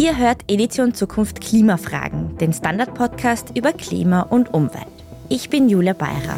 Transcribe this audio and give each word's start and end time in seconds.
Ihr 0.00 0.16
hört 0.16 0.50
Edition 0.50 0.94
Zukunft 0.94 1.42
Klimafragen, 1.42 2.38
den 2.38 2.54
Standard-Podcast 2.54 3.54
über 3.54 3.74
Klima 3.74 4.22
und 4.22 4.54
Umwelt. 4.54 4.86
Ich 5.28 5.50
bin 5.50 5.68
Julia 5.68 5.92
Beirer. 5.92 6.36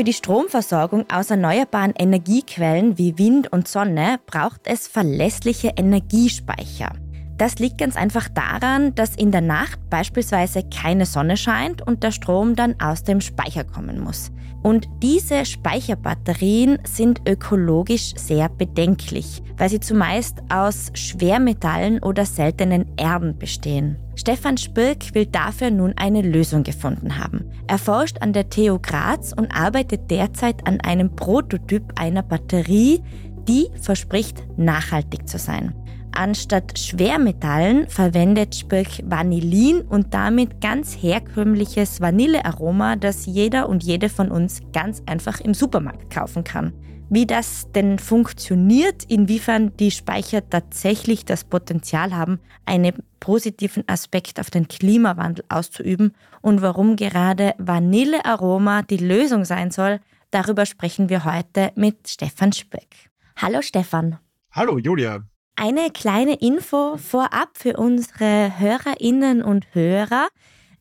Für 0.00 0.04
die 0.04 0.14
Stromversorgung 0.14 1.04
aus 1.12 1.28
erneuerbaren 1.30 1.92
Energiequellen 1.94 2.96
wie 2.96 3.18
Wind 3.18 3.52
und 3.52 3.68
Sonne 3.68 4.18
braucht 4.24 4.62
es 4.64 4.88
verlässliche 4.88 5.74
Energiespeicher. 5.76 6.94
Das 7.36 7.58
liegt 7.58 7.76
ganz 7.76 7.96
einfach 7.96 8.30
daran, 8.30 8.94
dass 8.94 9.14
in 9.14 9.30
der 9.30 9.42
Nacht 9.42 9.78
beispielsweise 9.90 10.62
keine 10.70 11.04
Sonne 11.04 11.36
scheint 11.36 11.86
und 11.86 12.02
der 12.02 12.12
Strom 12.12 12.56
dann 12.56 12.80
aus 12.80 13.04
dem 13.04 13.20
Speicher 13.20 13.62
kommen 13.62 14.00
muss. 14.00 14.30
Und 14.62 14.88
diese 15.02 15.44
Speicherbatterien 15.44 16.78
sind 16.84 17.28
ökologisch 17.28 18.14
sehr 18.16 18.48
bedenklich, 18.48 19.42
weil 19.58 19.68
sie 19.68 19.80
zumeist 19.80 20.38
aus 20.48 20.92
Schwermetallen 20.94 22.02
oder 22.02 22.24
seltenen 22.24 22.86
Erden 22.96 23.36
bestehen. 23.36 23.98
Stefan 24.20 24.58
Spirk 24.58 25.14
will 25.14 25.24
dafür 25.24 25.70
nun 25.70 25.94
eine 25.96 26.20
Lösung 26.20 26.62
gefunden 26.62 27.16
haben. 27.16 27.50
Er 27.66 27.78
forscht 27.78 28.20
an 28.20 28.34
der 28.34 28.50
TU 28.50 28.78
Graz 28.78 29.32
und 29.32 29.50
arbeitet 29.50 30.10
derzeit 30.10 30.66
an 30.66 30.78
einem 30.82 31.16
Prototyp 31.16 31.84
einer 31.98 32.22
Batterie, 32.22 33.00
die 33.48 33.68
verspricht 33.80 34.44
nachhaltig 34.58 35.26
zu 35.26 35.38
sein. 35.38 35.72
Anstatt 36.12 36.78
Schwermetallen 36.78 37.88
verwendet 37.88 38.54
Spirk 38.54 38.88
Vanillin 39.04 39.80
und 39.80 40.12
damit 40.12 40.60
ganz 40.60 40.94
herkömmliches 41.00 42.02
Vanillearoma, 42.02 42.96
das 42.96 43.24
jeder 43.24 43.70
und 43.70 43.82
jede 43.82 44.10
von 44.10 44.30
uns 44.30 44.60
ganz 44.74 45.02
einfach 45.06 45.40
im 45.40 45.54
Supermarkt 45.54 46.10
kaufen 46.10 46.44
kann. 46.44 46.74
Wie 47.12 47.26
das 47.26 47.66
denn 47.72 47.98
funktioniert, 47.98 49.02
inwiefern 49.08 49.76
die 49.76 49.90
Speicher 49.90 50.48
tatsächlich 50.48 51.24
das 51.24 51.42
Potenzial 51.42 52.14
haben, 52.14 52.38
einen 52.66 53.02
positiven 53.18 53.82
Aspekt 53.88 54.38
auf 54.38 54.48
den 54.48 54.68
Klimawandel 54.68 55.44
auszuüben 55.48 56.14
und 56.40 56.62
warum 56.62 56.94
gerade 56.94 57.54
Vanillearoma 57.58 58.82
die 58.82 58.98
Lösung 58.98 59.44
sein 59.44 59.72
soll, 59.72 59.98
darüber 60.30 60.66
sprechen 60.66 61.08
wir 61.08 61.24
heute 61.24 61.72
mit 61.74 62.06
Stefan 62.06 62.52
Speck. 62.52 63.10
Hallo 63.36 63.60
Stefan. 63.60 64.20
Hallo 64.52 64.78
Julia. 64.78 65.24
Eine 65.56 65.90
kleine 65.90 66.34
Info 66.34 66.96
vorab 66.96 67.58
für 67.58 67.76
unsere 67.76 68.56
Hörerinnen 68.60 69.42
und 69.42 69.66
Hörer. 69.74 70.28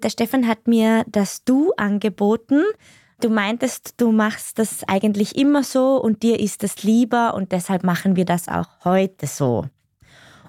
Der 0.04 0.12
Stefan 0.12 0.48
hat 0.48 0.68
mir 0.68 1.06
das 1.08 1.44
Du 1.44 1.74
angeboten. 1.76 2.62
Du 3.22 3.30
meintest, 3.30 3.96
du 3.98 4.14
machst 4.14 4.60
das 4.60 4.88
eigentlich 4.88 5.36
immer 5.36 5.64
so 5.64 5.98
und 5.98 6.24
dir 6.24 6.40
ist 6.40 6.64
es 6.64 6.84
lieber 6.84 7.34
und 7.34 7.52
deshalb 7.52 7.84
machen 7.84 8.16
wir 8.16 8.24
das 8.24 8.48
auch 8.48 8.86
heute 8.86 9.28
so. 9.28 9.66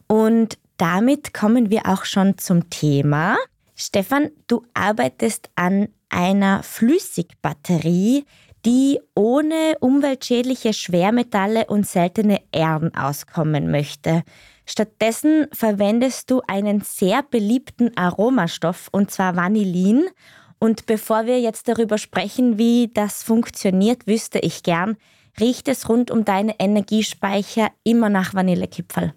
Und 0.06 0.56
damit 0.76 1.34
kommen 1.34 1.70
wir 1.70 1.86
auch 1.86 2.04
schon 2.04 2.38
zum 2.38 2.70
Thema. 2.70 3.36
Stefan, 3.74 4.30
du 4.46 4.64
arbeitest 4.72 5.50
an 5.56 5.88
einer 6.10 6.62
Flüssigbatterie, 6.62 8.24
die 8.64 9.00
ohne 9.14 9.76
umweltschädliche 9.80 10.72
Schwermetalle 10.72 11.66
und 11.66 11.86
seltene 11.86 12.41
Erden 12.52 12.94
auskommen 12.94 13.70
möchte. 13.70 14.22
Stattdessen 14.64 15.46
verwendest 15.52 16.31
du 16.31 16.42
einen 16.47 16.82
sehr 16.82 17.25
beliebten 17.25 17.97
Aromastoff, 17.97 18.88
und 18.92 19.10
zwar 19.10 19.34
Vanillin, 19.34 20.08
und 20.60 20.87
bevor 20.87 21.26
wir 21.26 21.41
jetzt 21.41 21.69
darüber 21.69 21.97
sprechen, 21.98 22.59
wie 22.59 22.91
das 22.93 23.22
funktioniert, 23.22 24.06
wüsste 24.06 24.38
ich 24.41 24.62
gern, 24.62 24.97
riecht 25.41 25.69
es 25.69 25.88
rund 25.88 26.10
um 26.10 26.25
deine 26.25 26.60
Energiespeicher 26.60 27.71
immer 27.82 28.10
nach 28.10 28.34
Vanillekipferl? 28.34 29.15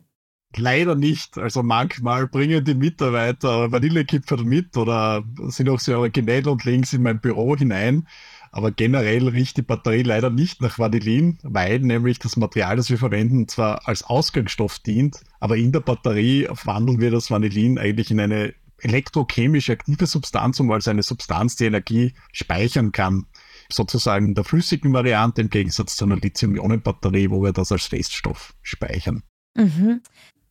Leider 0.55 0.95
nicht. 0.95 1.37
Also 1.37 1.61
manchmal 1.61 2.27
bringen 2.27 2.63
die 2.63 2.75
Mitarbeiter 2.75 3.71
Vanillekipferl 3.71 4.45
mit 4.45 4.77
oder 4.77 5.23
sind 5.47 5.67
auch 5.67 5.79
sehr 5.79 5.99
originell 5.99 6.47
und 6.47 6.63
legen 6.63 6.83
sie 6.83 6.95
in 6.97 7.03
mein 7.03 7.19
Büro 7.19 7.57
hinein. 7.57 8.07
Aber 8.51 8.71
generell 8.71 9.27
riecht 9.27 9.57
die 9.57 9.63
Batterie 9.63 10.03
leider 10.03 10.29
nicht 10.29 10.61
nach 10.61 10.77
Vanillin, 10.77 11.39
weil 11.41 11.79
nämlich 11.79 12.19
das 12.19 12.37
Material, 12.37 12.77
das 12.77 12.89
wir 12.89 12.99
verwenden, 12.99 13.47
zwar 13.47 13.87
als 13.87 14.03
Ausgangsstoff 14.03 14.77
dient, 14.79 15.21
aber 15.39 15.57
in 15.57 15.71
der 15.71 15.79
Batterie 15.79 16.47
wandeln 16.63 17.01
wir 17.01 17.09
das 17.09 17.31
Vanillin 17.31 17.79
eigentlich 17.79 18.11
in 18.11 18.19
eine 18.19 18.53
elektrochemisch 18.83 19.69
aktive 19.69 20.05
Substanz 20.05 20.59
um 20.59 20.71
als 20.71 20.87
eine 20.87 21.03
Substanz, 21.03 21.55
die 21.55 21.65
Energie 21.65 22.13
speichern 22.31 22.91
kann. 22.91 23.25
Sozusagen 23.71 24.27
in 24.27 24.33
der 24.33 24.43
flüssigen 24.43 24.93
Variante 24.93 25.41
im 25.41 25.49
Gegensatz 25.49 25.95
zu 25.95 26.05
einer 26.05 26.17
Lithium-Ionen-Batterie, 26.17 27.29
wo 27.29 27.41
wir 27.41 27.53
das 27.53 27.71
als 27.71 27.85
Feststoff 27.85 28.53
speichern. 28.61 29.23
Mhm. 29.55 30.01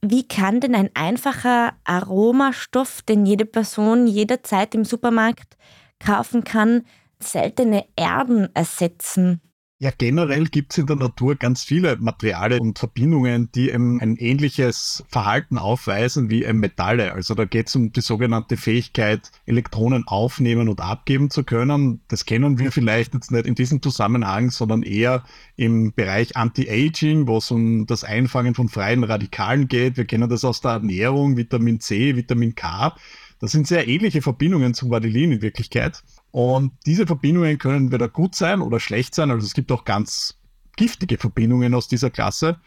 Wie 0.04 0.26
kann 0.26 0.60
denn 0.60 0.74
ein 0.74 0.90
einfacher 0.94 1.74
Aromastoff, 1.84 3.02
den 3.02 3.24
jede 3.24 3.44
Person 3.44 4.06
jederzeit 4.08 4.74
im 4.74 4.84
Supermarkt 4.84 5.56
kaufen 6.00 6.42
kann, 6.42 6.82
seltene 7.20 7.86
Erden 7.94 8.48
ersetzen? 8.54 9.40
Ja, 9.82 9.90
generell 9.90 10.44
gibt 10.44 10.70
es 10.70 10.78
in 10.78 10.86
der 10.86 10.94
Natur 10.94 11.34
ganz 11.34 11.64
viele 11.64 11.96
Materialien 11.96 12.60
und 12.60 12.78
Verbindungen, 12.78 13.50
die 13.52 13.72
ein 13.72 14.16
ähnliches 14.16 15.02
Verhalten 15.08 15.58
aufweisen 15.58 16.30
wie 16.30 16.44
Metalle. 16.52 17.12
Also 17.14 17.34
da 17.34 17.46
geht 17.46 17.66
es 17.66 17.74
um 17.74 17.92
die 17.92 18.00
sogenannte 18.00 18.56
Fähigkeit, 18.56 19.32
Elektronen 19.44 20.06
aufnehmen 20.06 20.68
und 20.68 20.80
abgeben 20.80 21.30
zu 21.30 21.42
können. 21.42 22.00
Das 22.06 22.26
kennen 22.26 22.60
wir 22.60 22.70
vielleicht 22.70 23.14
jetzt 23.14 23.32
nicht 23.32 23.44
in 23.44 23.56
diesem 23.56 23.82
Zusammenhang, 23.82 24.52
sondern 24.52 24.84
eher 24.84 25.24
im 25.56 25.92
Bereich 25.92 26.36
Anti-Aging, 26.36 27.26
wo 27.26 27.38
es 27.38 27.50
um 27.50 27.84
das 27.84 28.04
Einfangen 28.04 28.54
von 28.54 28.68
freien 28.68 29.02
Radikalen 29.02 29.66
geht. 29.66 29.96
Wir 29.96 30.04
kennen 30.04 30.30
das 30.30 30.44
aus 30.44 30.60
der 30.60 30.74
Ernährung, 30.74 31.36
Vitamin 31.36 31.80
C, 31.80 32.14
Vitamin 32.14 32.54
K. 32.54 32.94
Das 33.40 33.50
sind 33.50 33.66
sehr 33.66 33.88
ähnliche 33.88 34.22
Verbindungen 34.22 34.74
zum 34.74 34.90
Vanillin 34.90 35.32
in 35.32 35.42
Wirklichkeit. 35.42 36.04
Und 36.32 36.72
diese 36.86 37.06
Verbindungen 37.06 37.58
können 37.58 37.92
weder 37.92 38.08
gut 38.08 38.34
sein 38.34 38.62
oder 38.62 38.80
schlecht 38.80 39.14
sein. 39.14 39.30
Also 39.30 39.46
es 39.46 39.54
gibt 39.54 39.70
auch 39.70 39.84
ganz 39.84 40.38
giftige 40.76 41.18
Verbindungen 41.18 41.74
aus 41.74 41.88
dieser 41.88 42.10
Klasse, 42.10 42.58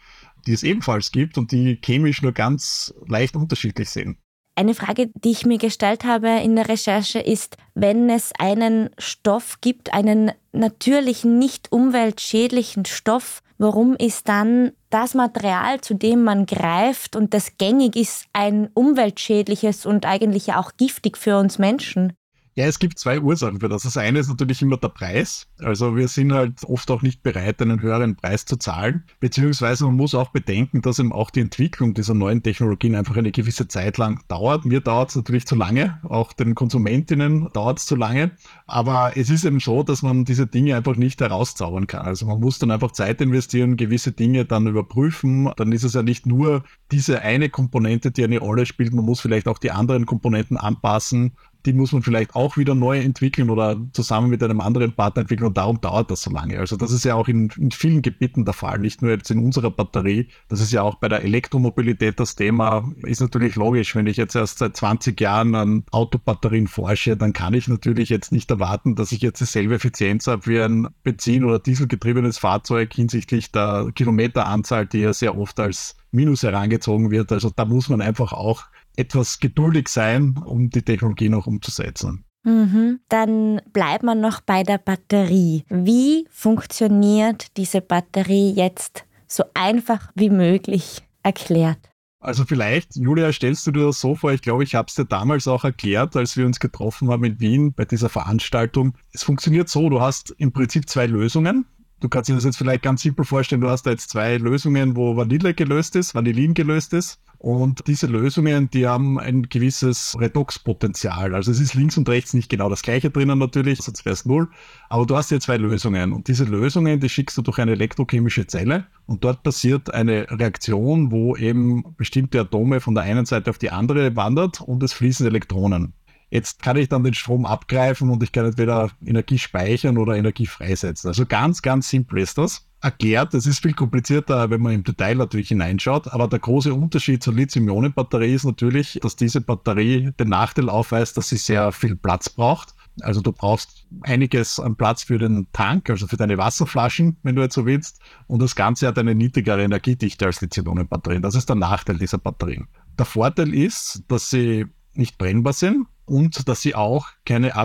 die 0.46 0.52
es 0.52 0.62
ebenfalls 0.62 1.10
gibt 1.10 1.36
und 1.36 1.50
die 1.52 1.78
chemisch 1.84 2.22
nur 2.22 2.32
ganz 2.32 2.94
leicht 3.06 3.34
unterschiedlich 3.36 3.90
sind. 3.90 4.18
Eine 4.58 4.74
Frage, 4.74 5.10
die 5.14 5.32
ich 5.32 5.44
mir 5.44 5.58
gestellt 5.58 6.04
habe 6.04 6.28
in 6.42 6.56
der 6.56 6.68
Recherche 6.68 7.18
ist, 7.18 7.58
wenn 7.74 8.08
es 8.08 8.32
einen 8.38 8.88
Stoff 8.96 9.60
gibt, 9.60 9.92
einen 9.92 10.32
natürlichen, 10.52 11.38
nicht 11.38 11.72
umweltschädlichen 11.72 12.86
Stoff, 12.86 13.42
warum 13.58 13.96
ist 13.96 14.28
dann 14.28 14.72
das 14.88 15.12
Material, 15.12 15.82
zu 15.82 15.92
dem 15.92 16.24
man 16.24 16.46
greift 16.46 17.16
und 17.16 17.34
das 17.34 17.58
gängig 17.58 17.96
ist, 17.96 18.26
ein 18.32 18.70
umweltschädliches 18.72 19.84
und 19.84 20.06
eigentlich 20.06 20.54
auch 20.54 20.72
giftig 20.78 21.18
für 21.18 21.36
uns 21.38 21.58
Menschen? 21.58 22.14
Ja, 22.58 22.64
es 22.64 22.78
gibt 22.78 22.98
zwei 22.98 23.20
Ursachen 23.20 23.60
für 23.60 23.68
das. 23.68 23.82
Das 23.82 23.98
eine 23.98 24.18
ist 24.18 24.30
natürlich 24.30 24.62
immer 24.62 24.78
der 24.78 24.88
Preis. 24.88 25.46
Also 25.58 25.94
wir 25.94 26.08
sind 26.08 26.32
halt 26.32 26.64
oft 26.64 26.90
auch 26.90 27.02
nicht 27.02 27.22
bereit, 27.22 27.60
einen 27.60 27.82
höheren 27.82 28.16
Preis 28.16 28.46
zu 28.46 28.56
zahlen. 28.56 29.04
Beziehungsweise 29.20 29.84
man 29.84 29.96
muss 29.96 30.14
auch 30.14 30.30
bedenken, 30.30 30.80
dass 30.80 30.98
eben 30.98 31.12
auch 31.12 31.28
die 31.30 31.40
Entwicklung 31.40 31.92
dieser 31.92 32.14
neuen 32.14 32.42
Technologien 32.42 32.94
einfach 32.94 33.14
eine 33.18 33.30
gewisse 33.30 33.68
Zeit 33.68 33.98
lang 33.98 34.22
dauert. 34.28 34.64
Mir 34.64 34.80
dauert 34.80 35.10
es 35.10 35.16
natürlich 35.16 35.46
zu 35.46 35.54
lange, 35.54 36.00
auch 36.04 36.32
den 36.32 36.54
Konsumentinnen 36.54 37.50
dauert 37.52 37.78
es 37.78 37.84
zu 37.84 37.94
lange. 37.94 38.30
Aber 38.66 39.12
es 39.18 39.28
ist 39.28 39.44
eben 39.44 39.60
so, 39.60 39.82
dass 39.82 40.00
man 40.00 40.24
diese 40.24 40.46
Dinge 40.46 40.76
einfach 40.76 40.96
nicht 40.96 41.20
herauszaubern 41.20 41.86
kann. 41.86 42.06
Also 42.06 42.24
man 42.24 42.40
muss 42.40 42.58
dann 42.58 42.70
einfach 42.70 42.92
Zeit 42.92 43.20
investieren, 43.20 43.76
gewisse 43.76 44.12
Dinge 44.12 44.46
dann 44.46 44.66
überprüfen. 44.66 45.50
Dann 45.58 45.72
ist 45.72 45.84
es 45.84 45.92
ja 45.92 46.02
nicht 46.02 46.24
nur 46.24 46.64
diese 46.90 47.20
eine 47.20 47.50
Komponente, 47.50 48.12
die 48.12 48.24
eine 48.24 48.38
Rolle 48.38 48.64
spielt. 48.64 48.94
Man 48.94 49.04
muss 49.04 49.20
vielleicht 49.20 49.46
auch 49.46 49.58
die 49.58 49.72
anderen 49.72 50.06
Komponenten 50.06 50.56
anpassen 50.56 51.32
die 51.66 51.72
muss 51.72 51.92
man 51.92 52.02
vielleicht 52.02 52.34
auch 52.34 52.56
wieder 52.56 52.74
neu 52.74 52.98
entwickeln 53.00 53.50
oder 53.50 53.76
zusammen 53.92 54.30
mit 54.30 54.42
einem 54.42 54.60
anderen 54.60 54.92
Partner 54.92 55.22
entwickeln 55.22 55.48
und 55.48 55.56
darum 55.56 55.80
dauert 55.80 56.10
das 56.10 56.22
so 56.22 56.30
lange. 56.30 56.58
Also 56.58 56.76
das 56.76 56.92
ist 56.92 57.04
ja 57.04 57.14
auch 57.14 57.28
in, 57.28 57.50
in 57.58 57.72
vielen 57.72 58.02
Gebieten 58.02 58.44
der 58.44 58.54
Fall, 58.54 58.78
nicht 58.78 59.02
nur 59.02 59.10
jetzt 59.10 59.30
in 59.30 59.44
unserer 59.44 59.70
Batterie. 59.70 60.28
Das 60.48 60.60
ist 60.60 60.72
ja 60.72 60.82
auch 60.82 60.96
bei 60.96 61.08
der 61.08 61.24
Elektromobilität 61.24 62.20
das 62.20 62.36
Thema. 62.36 62.88
Ist 63.02 63.20
natürlich 63.20 63.56
logisch, 63.56 63.94
wenn 63.96 64.06
ich 64.06 64.16
jetzt 64.16 64.36
erst 64.36 64.58
seit 64.58 64.76
20 64.76 65.20
Jahren 65.20 65.54
an 65.56 65.84
Autobatterien 65.90 66.68
forsche, 66.68 67.16
dann 67.16 67.32
kann 67.32 67.54
ich 67.54 67.66
natürlich 67.66 68.08
jetzt 68.08 68.30
nicht 68.30 68.50
erwarten, 68.50 68.94
dass 68.94 69.12
ich 69.12 69.20
jetzt 69.20 69.40
dieselbe 69.40 69.74
Effizienz 69.74 70.26
habe 70.28 70.46
wie 70.46 70.60
ein 70.60 70.88
Benzin- 71.02 71.44
oder 71.44 71.58
Dieselgetriebenes 71.58 72.38
Fahrzeug 72.38 72.94
hinsichtlich 72.94 73.50
der 73.50 73.90
Kilometeranzahl, 73.94 74.86
die 74.86 75.00
ja 75.00 75.12
sehr 75.12 75.36
oft 75.36 75.58
als 75.58 75.96
Minus 76.12 76.44
herangezogen 76.44 77.10
wird. 77.10 77.32
Also 77.32 77.50
da 77.54 77.64
muss 77.64 77.88
man 77.88 78.00
einfach 78.00 78.32
auch 78.32 78.64
etwas 78.96 79.38
geduldig 79.40 79.88
sein, 79.88 80.38
um 80.44 80.70
die 80.70 80.82
Technologie 80.82 81.28
noch 81.28 81.46
umzusetzen. 81.46 82.24
Mhm. 82.44 83.00
Dann 83.08 83.60
bleibt 83.72 84.04
man 84.04 84.20
noch 84.20 84.40
bei 84.40 84.62
der 84.62 84.78
Batterie. 84.78 85.64
Wie 85.68 86.26
funktioniert 86.30 87.56
diese 87.56 87.80
Batterie 87.80 88.52
jetzt 88.52 89.04
so 89.26 89.44
einfach 89.54 90.12
wie 90.14 90.30
möglich 90.30 91.02
erklärt? 91.24 91.78
Also 92.20 92.44
vielleicht, 92.44 92.96
Julia, 92.96 93.32
stellst 93.32 93.66
du 93.66 93.72
dir 93.72 93.86
das 93.86 94.00
so 94.00 94.14
vor, 94.14 94.32
ich 94.32 94.42
glaube, 94.42 94.64
ich 94.64 94.74
habe 94.74 94.86
es 94.88 94.94
dir 94.94 95.04
damals 95.04 95.46
auch 95.46 95.64
erklärt, 95.64 96.16
als 96.16 96.36
wir 96.36 96.46
uns 96.46 96.58
getroffen 96.58 97.10
haben 97.10 97.24
in 97.24 97.40
Wien 97.40 97.72
bei 97.72 97.84
dieser 97.84 98.08
Veranstaltung. 98.08 98.96
Es 99.12 99.22
funktioniert 99.22 99.68
so, 99.68 99.88
du 99.90 100.00
hast 100.00 100.34
im 100.38 100.52
Prinzip 100.52 100.88
zwei 100.88 101.06
Lösungen. 101.06 101.66
Du 102.00 102.08
kannst 102.08 102.28
dir 102.28 102.34
das 102.34 102.44
jetzt 102.44 102.58
vielleicht 102.58 102.82
ganz 102.82 103.02
simpel 103.02 103.24
vorstellen, 103.24 103.60
du 103.60 103.70
hast 103.70 103.84
da 103.84 103.90
jetzt 103.90 104.10
zwei 104.10 104.38
Lösungen, 104.38 104.96
wo 104.96 105.16
Vanille 105.16 105.54
gelöst 105.54 105.96
ist, 105.96 106.14
Vanillin 106.14 106.54
gelöst 106.54 106.92
ist. 106.92 107.20
Und 107.46 107.86
diese 107.86 108.08
Lösungen, 108.08 108.70
die 108.70 108.88
haben 108.88 109.20
ein 109.20 109.44
gewisses 109.44 110.16
Redoxpotenzial. 110.18 111.32
Also 111.32 111.52
es 111.52 111.60
ist 111.60 111.74
links 111.74 111.96
und 111.96 112.08
rechts 112.08 112.34
nicht 112.34 112.50
genau 112.50 112.68
das 112.68 112.82
gleiche 112.82 113.08
drinnen 113.08 113.38
natürlich, 113.38 113.78
sonst 113.78 114.04
wäre 114.04 114.14
es 114.14 114.26
null. 114.26 114.48
Aber 114.88 115.06
du 115.06 115.16
hast 115.16 115.28
hier 115.28 115.38
zwei 115.38 115.56
Lösungen. 115.56 116.12
Und 116.12 116.26
diese 116.26 116.42
Lösungen, 116.42 116.98
die 116.98 117.08
schickst 117.08 117.38
du 117.38 117.42
durch 117.42 117.60
eine 117.60 117.70
elektrochemische 117.70 118.48
Zelle. 118.48 118.88
Und 119.06 119.22
dort 119.22 119.44
passiert 119.44 119.94
eine 119.94 120.26
Reaktion, 120.28 121.12
wo 121.12 121.36
eben 121.36 121.94
bestimmte 121.96 122.40
Atome 122.40 122.80
von 122.80 122.96
der 122.96 123.04
einen 123.04 123.26
Seite 123.26 123.50
auf 123.50 123.58
die 123.58 123.70
andere 123.70 124.16
wandert 124.16 124.60
und 124.60 124.82
es 124.82 124.92
fließen 124.92 125.24
Elektronen. 125.24 125.92
Jetzt 126.30 126.62
kann 126.62 126.76
ich 126.76 126.88
dann 126.88 127.04
den 127.04 127.14
Strom 127.14 127.46
abgreifen 127.46 128.10
und 128.10 128.24
ich 128.24 128.32
kann 128.32 128.46
entweder 128.46 128.90
Energie 129.06 129.38
speichern 129.38 129.98
oder 129.98 130.16
Energie 130.16 130.46
freisetzen. 130.46 131.06
Also 131.06 131.24
ganz, 131.26 131.62
ganz 131.62 131.90
simpel 131.90 132.18
ist 132.18 132.38
das. 132.38 132.66
Erklärt, 132.86 133.34
das 133.34 133.46
ist 133.46 133.58
viel 133.58 133.72
komplizierter, 133.72 134.48
wenn 134.48 134.62
man 134.62 134.72
im 134.72 134.84
Detail 134.84 135.16
natürlich 135.16 135.48
hineinschaut, 135.48 136.06
aber 136.06 136.28
der 136.28 136.38
große 136.38 136.72
Unterschied 136.72 137.20
zur 137.20 137.34
Lithium-Ionen-Batterie 137.34 138.32
ist 138.32 138.44
natürlich, 138.44 139.00
dass 139.02 139.16
diese 139.16 139.40
Batterie 139.40 140.12
den 140.20 140.28
Nachteil 140.28 140.68
aufweist, 140.68 141.16
dass 141.16 141.28
sie 141.28 141.36
sehr 141.36 141.72
viel 141.72 141.96
Platz 141.96 142.28
braucht. 142.28 142.76
Also 143.00 143.20
du 143.22 143.32
brauchst 143.32 143.88
einiges 144.02 144.60
an 144.60 144.76
Platz 144.76 145.02
für 145.02 145.18
den 145.18 145.48
Tank, 145.52 145.90
also 145.90 146.06
für 146.06 146.16
deine 146.16 146.38
Wasserflaschen, 146.38 147.16
wenn 147.24 147.34
du 147.34 147.42
jetzt 147.42 147.56
so 147.56 147.66
willst. 147.66 147.98
Und 148.28 148.40
das 148.40 148.54
Ganze 148.54 148.86
hat 148.86 148.98
eine 148.98 149.16
niedrigere 149.16 149.64
Energiedichte 149.64 150.24
als 150.24 150.40
Lithium-Ionen-Batterien. 150.40 151.22
Das 151.22 151.34
ist 151.34 151.48
der 151.48 151.56
Nachteil 151.56 151.98
dieser 151.98 152.18
Batterien. 152.18 152.68
Der 152.96 153.04
Vorteil 153.04 153.52
ist, 153.52 154.04
dass 154.06 154.30
sie 154.30 154.66
nicht 154.94 155.18
brennbar 155.18 155.54
sind 155.54 155.88
und 156.04 156.48
dass 156.48 156.60
sie 156.60 156.76
auch 156.76 157.08
keine 157.24 157.56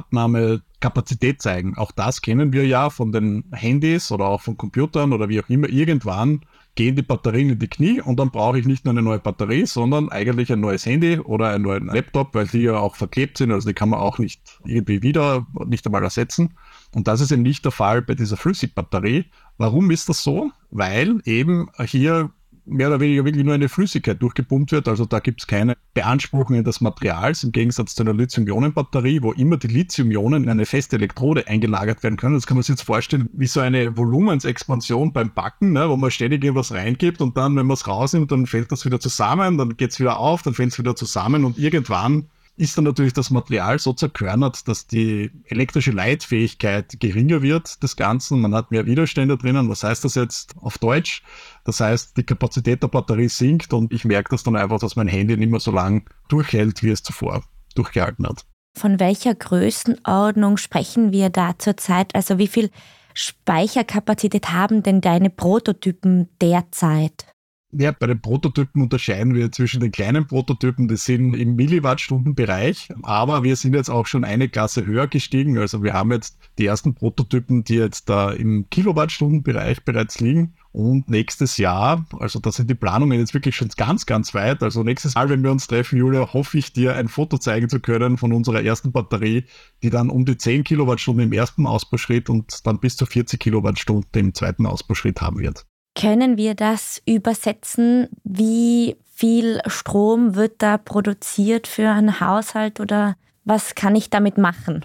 Abnahmekapazität 0.81 1.41
zeigen. 1.41 1.77
Auch 1.77 1.91
das 1.91 2.21
kennen 2.21 2.53
wir 2.53 2.65
ja 2.65 2.89
von 2.89 3.11
den 3.11 3.45
Handys 3.51 4.11
oder 4.11 4.25
auch 4.25 4.41
von 4.41 4.57
Computern 4.57 5.13
oder 5.13 5.29
wie 5.29 5.39
auch 5.39 5.49
immer. 5.49 5.69
Irgendwann 5.69 6.41
gehen 6.75 6.95
die 6.95 7.01
Batterien 7.01 7.49
in 7.49 7.59
die 7.59 7.67
Knie 7.67 8.01
und 8.01 8.17
dann 8.17 8.31
brauche 8.31 8.57
ich 8.57 8.65
nicht 8.65 8.85
nur 8.85 8.93
eine 8.93 9.01
neue 9.01 9.19
Batterie, 9.19 9.65
sondern 9.65 10.09
eigentlich 10.09 10.51
ein 10.51 10.61
neues 10.61 10.85
Handy 10.85 11.19
oder 11.19 11.49
einen 11.49 11.63
neuen 11.63 11.87
Laptop, 11.87 12.33
weil 12.33 12.47
die 12.47 12.61
ja 12.61 12.77
auch 12.77 12.95
verklebt 12.95 13.37
sind. 13.37 13.51
Also 13.51 13.67
die 13.67 13.73
kann 13.73 13.89
man 13.89 13.99
auch 13.99 14.19
nicht 14.19 14.59
irgendwie 14.65 15.01
wieder, 15.01 15.45
nicht 15.65 15.85
einmal 15.85 16.03
ersetzen. 16.03 16.53
Und 16.95 17.07
das 17.07 17.21
ist 17.21 17.31
eben 17.31 17.43
nicht 17.43 17.63
der 17.65 17.71
Fall 17.71 18.01
bei 18.01 18.15
dieser 18.15 18.37
Flüssigbatterie. 18.37 19.25
Warum 19.57 19.91
ist 19.91 20.09
das 20.09 20.23
so? 20.23 20.51
Weil 20.71 21.19
eben 21.25 21.69
hier 21.85 22.31
mehr 22.65 22.87
oder 22.87 22.99
weniger 22.99 23.25
wirklich 23.25 23.43
nur 23.43 23.53
eine 23.53 23.69
Flüssigkeit 23.69 24.21
durchgepumpt 24.21 24.71
wird. 24.71 24.87
Also 24.87 25.05
da 25.05 25.19
gibt 25.19 25.41
es 25.41 25.47
keine 25.47 25.75
Beanspruchungen 25.93 26.63
des 26.63 26.81
Materials 26.81 27.43
im 27.43 27.51
Gegensatz 27.51 27.95
zu 27.95 28.03
einer 28.03 28.13
Lithium-Ionen-Batterie, 28.13 29.21
wo 29.21 29.31
immer 29.33 29.57
die 29.57 29.67
Lithium-Ionen 29.67 30.43
in 30.43 30.49
eine 30.49 30.65
feste 30.65 30.95
Elektrode 30.95 31.47
eingelagert 31.47 32.03
werden 32.03 32.17
können. 32.17 32.35
Das 32.35 32.47
kann 32.47 32.57
man 32.57 32.63
sich 32.63 32.75
jetzt 32.75 32.83
vorstellen 32.83 33.29
wie 33.33 33.47
so 33.47 33.59
eine 33.59 33.97
Volumensexpansion 33.97 35.13
beim 35.13 35.33
Backen, 35.33 35.73
ne, 35.73 35.89
wo 35.89 35.97
man 35.97 36.11
ständig 36.11 36.43
irgendwas 36.43 36.71
reingibt 36.71 37.21
und 37.21 37.37
dann, 37.37 37.55
wenn 37.55 37.65
man 37.65 37.73
es 37.73 37.87
rausnimmt, 37.87 38.31
dann 38.31 38.45
fällt 38.45 38.71
das 38.71 38.85
wieder 38.85 38.99
zusammen, 38.99 39.57
dann 39.57 39.77
geht 39.77 39.91
es 39.91 39.99
wieder 39.99 40.19
auf, 40.19 40.41
dann 40.43 40.53
fällt 40.53 40.71
es 40.71 40.79
wieder 40.79 40.95
zusammen 40.95 41.45
und 41.45 41.57
irgendwann 41.57 42.27
ist 42.61 42.77
dann 42.77 42.85
natürlich 42.85 43.13
das 43.13 43.31
Material 43.31 43.79
so 43.79 43.91
zerkörnert, 43.91 44.67
dass 44.67 44.85
die 44.85 45.31
elektrische 45.45 45.89
Leitfähigkeit 45.89 46.99
geringer 46.99 47.41
wird 47.41 47.81
des 47.81 47.95
Ganzen. 47.95 48.39
Man 48.39 48.53
hat 48.53 48.69
mehr 48.69 48.85
Widerstände 48.85 49.35
drinnen. 49.35 49.67
Was 49.67 49.83
heißt 49.83 50.05
das 50.05 50.13
jetzt 50.13 50.53
auf 50.61 50.77
Deutsch? 50.77 51.23
Das 51.65 51.79
heißt, 51.79 52.15
die 52.17 52.23
Kapazität 52.23 52.83
der 52.83 52.87
Batterie 52.87 53.29
sinkt 53.29 53.73
und 53.73 53.91
ich 53.91 54.05
merke 54.05 54.29
das 54.29 54.43
dann 54.43 54.55
einfach, 54.55 54.79
dass 54.79 54.95
mein 54.95 55.07
Handy 55.07 55.35
nicht 55.37 55.49
mehr 55.49 55.59
so 55.59 55.71
lang 55.71 56.07
durchhält, 56.29 56.83
wie 56.83 56.91
es 56.91 57.01
zuvor 57.01 57.43
durchgehalten 57.73 58.27
hat. 58.27 58.45
Von 58.77 58.99
welcher 58.99 59.33
Größenordnung 59.33 60.57
sprechen 60.57 61.11
wir 61.11 61.31
da 61.31 61.57
zurzeit? 61.57 62.13
Also 62.13 62.37
wie 62.37 62.47
viel 62.47 62.69
Speicherkapazität 63.15 64.51
haben 64.51 64.83
denn 64.83 65.01
deine 65.01 65.31
Prototypen 65.31 66.29
derzeit? 66.39 67.25
Ja, 67.73 67.93
bei 67.93 68.07
den 68.07 68.21
Prototypen 68.21 68.81
unterscheiden 68.81 69.33
wir 69.33 69.49
zwischen 69.53 69.79
den 69.79 69.93
kleinen 69.93 70.27
Prototypen, 70.27 70.89
die 70.89 70.97
sind 70.97 71.33
im 71.33 71.55
Milliwattstundenbereich, 71.55 72.89
aber 73.03 73.43
wir 73.43 73.55
sind 73.55 73.75
jetzt 73.75 73.89
auch 73.89 74.07
schon 74.07 74.25
eine 74.25 74.49
Klasse 74.49 74.85
höher 74.85 75.07
gestiegen. 75.07 75.57
Also 75.57 75.81
wir 75.81 75.93
haben 75.93 76.11
jetzt 76.11 76.37
die 76.57 76.65
ersten 76.65 76.93
Prototypen, 76.95 77.63
die 77.63 77.75
jetzt 77.75 78.09
da 78.09 78.31
im 78.31 78.69
Kilowattstundenbereich 78.69 79.85
bereits 79.85 80.19
liegen. 80.19 80.53
Und 80.73 81.09
nächstes 81.09 81.55
Jahr, 81.55 82.05
also 82.19 82.39
da 82.39 82.51
sind 82.51 82.69
die 82.69 82.75
Planungen 82.75 83.19
jetzt 83.19 83.33
wirklich 83.33 83.55
schon 83.55 83.69
ganz, 83.77 84.05
ganz 84.05 84.33
weit. 84.33 84.63
Also 84.63 84.83
nächstes 84.83 85.15
Mal, 85.15 85.29
wenn 85.29 85.43
wir 85.43 85.51
uns 85.51 85.67
treffen, 85.67 85.97
Julia, 85.97 86.33
hoffe 86.33 86.57
ich 86.57 86.73
dir 86.73 86.95
ein 86.95 87.07
Foto 87.07 87.37
zeigen 87.37 87.69
zu 87.69 87.79
können 87.79 88.17
von 88.17 88.33
unserer 88.33 88.63
ersten 88.63 88.91
Batterie, 88.91 89.45
die 89.81 89.89
dann 89.89 90.09
um 90.09 90.25
die 90.25 90.37
10 90.37 90.65
Kilowattstunden 90.65 91.25
im 91.25 91.33
ersten 91.33 91.67
Ausbauschritt 91.67 92.29
und 92.29 92.67
dann 92.67 92.79
bis 92.79 92.97
zu 92.97 93.05
40 93.05 93.39
Kilowattstunden 93.39 94.09
im 94.13 94.33
zweiten 94.33 94.65
Ausbauschritt 94.65 95.21
haben 95.21 95.39
wird. 95.39 95.65
Können 96.01 96.35
wir 96.35 96.55
das 96.55 96.99
übersetzen? 97.05 98.07
Wie 98.23 98.95
viel 99.13 99.61
Strom 99.67 100.33
wird 100.33 100.63
da 100.63 100.79
produziert 100.79 101.67
für 101.67 101.91
einen 101.91 102.19
Haushalt 102.19 102.79
oder 102.79 103.15
was 103.43 103.75
kann 103.75 103.95
ich 103.95 104.09
damit 104.09 104.39
machen? 104.39 104.83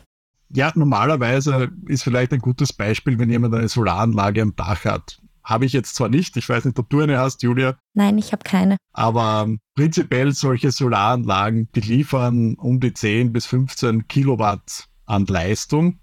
Ja, 0.51 0.73
normalerweise 0.75 1.71
ist 1.87 2.05
vielleicht 2.05 2.35
ein 2.35 2.41
gutes 2.41 2.75
Beispiel, 2.75 3.19
wenn 3.19 3.31
jemand 3.31 3.55
eine 3.55 3.69
Solaranlage 3.69 4.43
am 4.43 4.55
Dach 4.57 4.85
hat. 4.85 5.19
Habe 5.43 5.65
ich 5.65 5.73
jetzt 5.73 5.95
zwar 5.95 6.11
nicht, 6.11 6.37
ich 6.37 6.47
weiß 6.47 6.67
nicht, 6.67 6.79
ob 6.79 6.91
du 6.91 7.01
eine 7.01 7.19
hast, 7.19 7.43
Julia. 7.43 7.79
Nein, 7.95 8.19
ich 8.19 8.33
habe 8.33 8.45
keine. 8.45 8.77
Aber 8.93 9.49
prinzipiell 9.75 10.33
solche 10.33 10.71
Solaranlagen, 10.71 11.71
die 11.75 11.81
liefern 11.81 12.57
um 12.57 12.79
die 12.79 12.93
10 12.93 13.33
bis 13.33 13.47
15 13.47 14.07
Kilowatt 14.07 14.85
an 15.07 15.25
Leistung. 15.25 15.99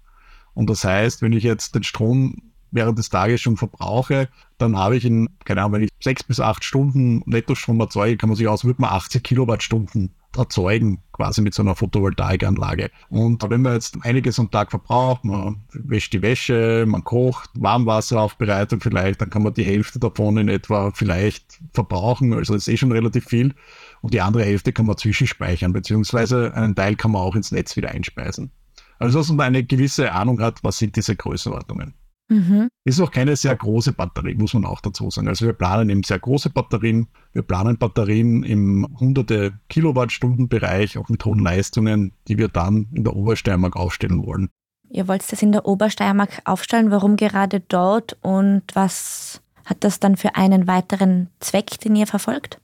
Und 0.54 0.68
das 0.70 0.82
heißt, 0.82 1.22
wenn 1.22 1.32
ich 1.32 1.44
jetzt 1.44 1.76
den 1.76 1.84
Strom 1.84 2.53
während 2.74 2.98
des 2.98 3.08
Tages 3.08 3.40
schon 3.40 3.56
verbrauche, 3.56 4.28
dann 4.58 4.76
habe 4.76 4.96
ich 4.96 5.04
in, 5.04 5.28
keine 5.44 5.62
Ahnung, 5.62 5.74
wenn 5.74 5.82
ich 5.84 5.90
sechs 6.02 6.22
bis 6.22 6.40
acht 6.40 6.64
Stunden 6.64 7.22
Nettostrom 7.24 7.80
erzeuge, 7.80 8.16
kann 8.16 8.28
man 8.28 8.36
sich 8.36 8.48
aus, 8.48 8.64
wird 8.64 8.78
man 8.78 8.90
80 8.90 9.22
Kilowattstunden 9.22 10.14
erzeugen, 10.36 11.00
quasi 11.12 11.40
mit 11.40 11.54
so 11.54 11.62
einer 11.62 11.76
Photovoltaikanlage. 11.76 12.90
Und 13.08 13.48
wenn 13.48 13.62
man 13.62 13.74
jetzt 13.74 13.96
einiges 14.02 14.40
am 14.40 14.50
Tag 14.50 14.70
verbraucht, 14.70 15.24
man 15.24 15.62
wäscht 15.72 16.12
die 16.12 16.22
Wäsche, 16.22 16.84
man 16.88 17.04
kocht, 17.04 17.50
Warmwasseraufbereitung 17.54 18.80
vielleicht, 18.80 19.20
dann 19.20 19.30
kann 19.30 19.44
man 19.44 19.54
die 19.54 19.64
Hälfte 19.64 20.00
davon 20.00 20.36
in 20.36 20.48
etwa 20.48 20.90
vielleicht 20.92 21.60
verbrauchen, 21.72 22.32
also 22.34 22.54
das 22.54 22.66
ist 22.66 22.74
eh 22.74 22.76
schon 22.76 22.92
relativ 22.92 23.26
viel. 23.26 23.54
Und 24.00 24.12
die 24.12 24.20
andere 24.20 24.44
Hälfte 24.44 24.72
kann 24.72 24.86
man 24.86 24.96
zwischenspeichern, 24.96 25.72
beziehungsweise 25.72 26.52
einen 26.54 26.74
Teil 26.74 26.96
kann 26.96 27.12
man 27.12 27.22
auch 27.22 27.36
ins 27.36 27.52
Netz 27.52 27.76
wieder 27.76 27.90
einspeisen. 27.90 28.50
Also 28.98 29.18
dass 29.18 29.28
man 29.28 29.46
eine 29.46 29.64
gewisse 29.64 30.12
Ahnung 30.12 30.40
hat, 30.40 30.64
was 30.64 30.78
sind 30.78 30.96
diese 30.96 31.14
Größenordnungen. 31.14 31.94
Mhm. 32.28 32.68
Ist 32.84 33.00
auch 33.00 33.10
keine 33.10 33.36
sehr 33.36 33.54
große 33.54 33.92
Batterie, 33.92 34.34
muss 34.34 34.54
man 34.54 34.64
auch 34.64 34.80
dazu 34.80 35.10
sagen. 35.10 35.28
Also 35.28 35.46
wir 35.46 35.52
planen 35.52 35.90
eben 35.90 36.02
sehr 36.02 36.18
große 36.18 36.50
Batterien. 36.50 37.08
Wir 37.32 37.42
planen 37.42 37.76
Batterien 37.76 38.42
im 38.42 38.86
hunderte 38.98 39.52
Kilowattstunden 39.68 40.48
Bereich, 40.48 40.96
auch 40.96 41.08
mit 41.08 41.24
hohen 41.24 41.40
Leistungen, 41.40 42.12
die 42.28 42.38
wir 42.38 42.48
dann 42.48 42.88
in 42.92 43.04
der 43.04 43.14
Obersteiermark 43.14 43.76
aufstellen 43.76 44.24
wollen. 44.24 44.48
Ihr 44.88 45.08
wollt 45.08 45.30
das 45.30 45.42
in 45.42 45.52
der 45.52 45.66
Obersteiermark 45.66 46.42
aufstellen. 46.44 46.90
Warum 46.90 47.16
gerade 47.16 47.60
dort 47.60 48.16
und 48.22 48.62
was 48.74 49.42
hat 49.64 49.78
das 49.80 50.00
dann 50.00 50.16
für 50.16 50.36
einen 50.36 50.66
weiteren 50.66 51.28
Zweck, 51.40 51.78
den 51.80 51.96
ihr 51.96 52.06
verfolgt? 52.06 52.60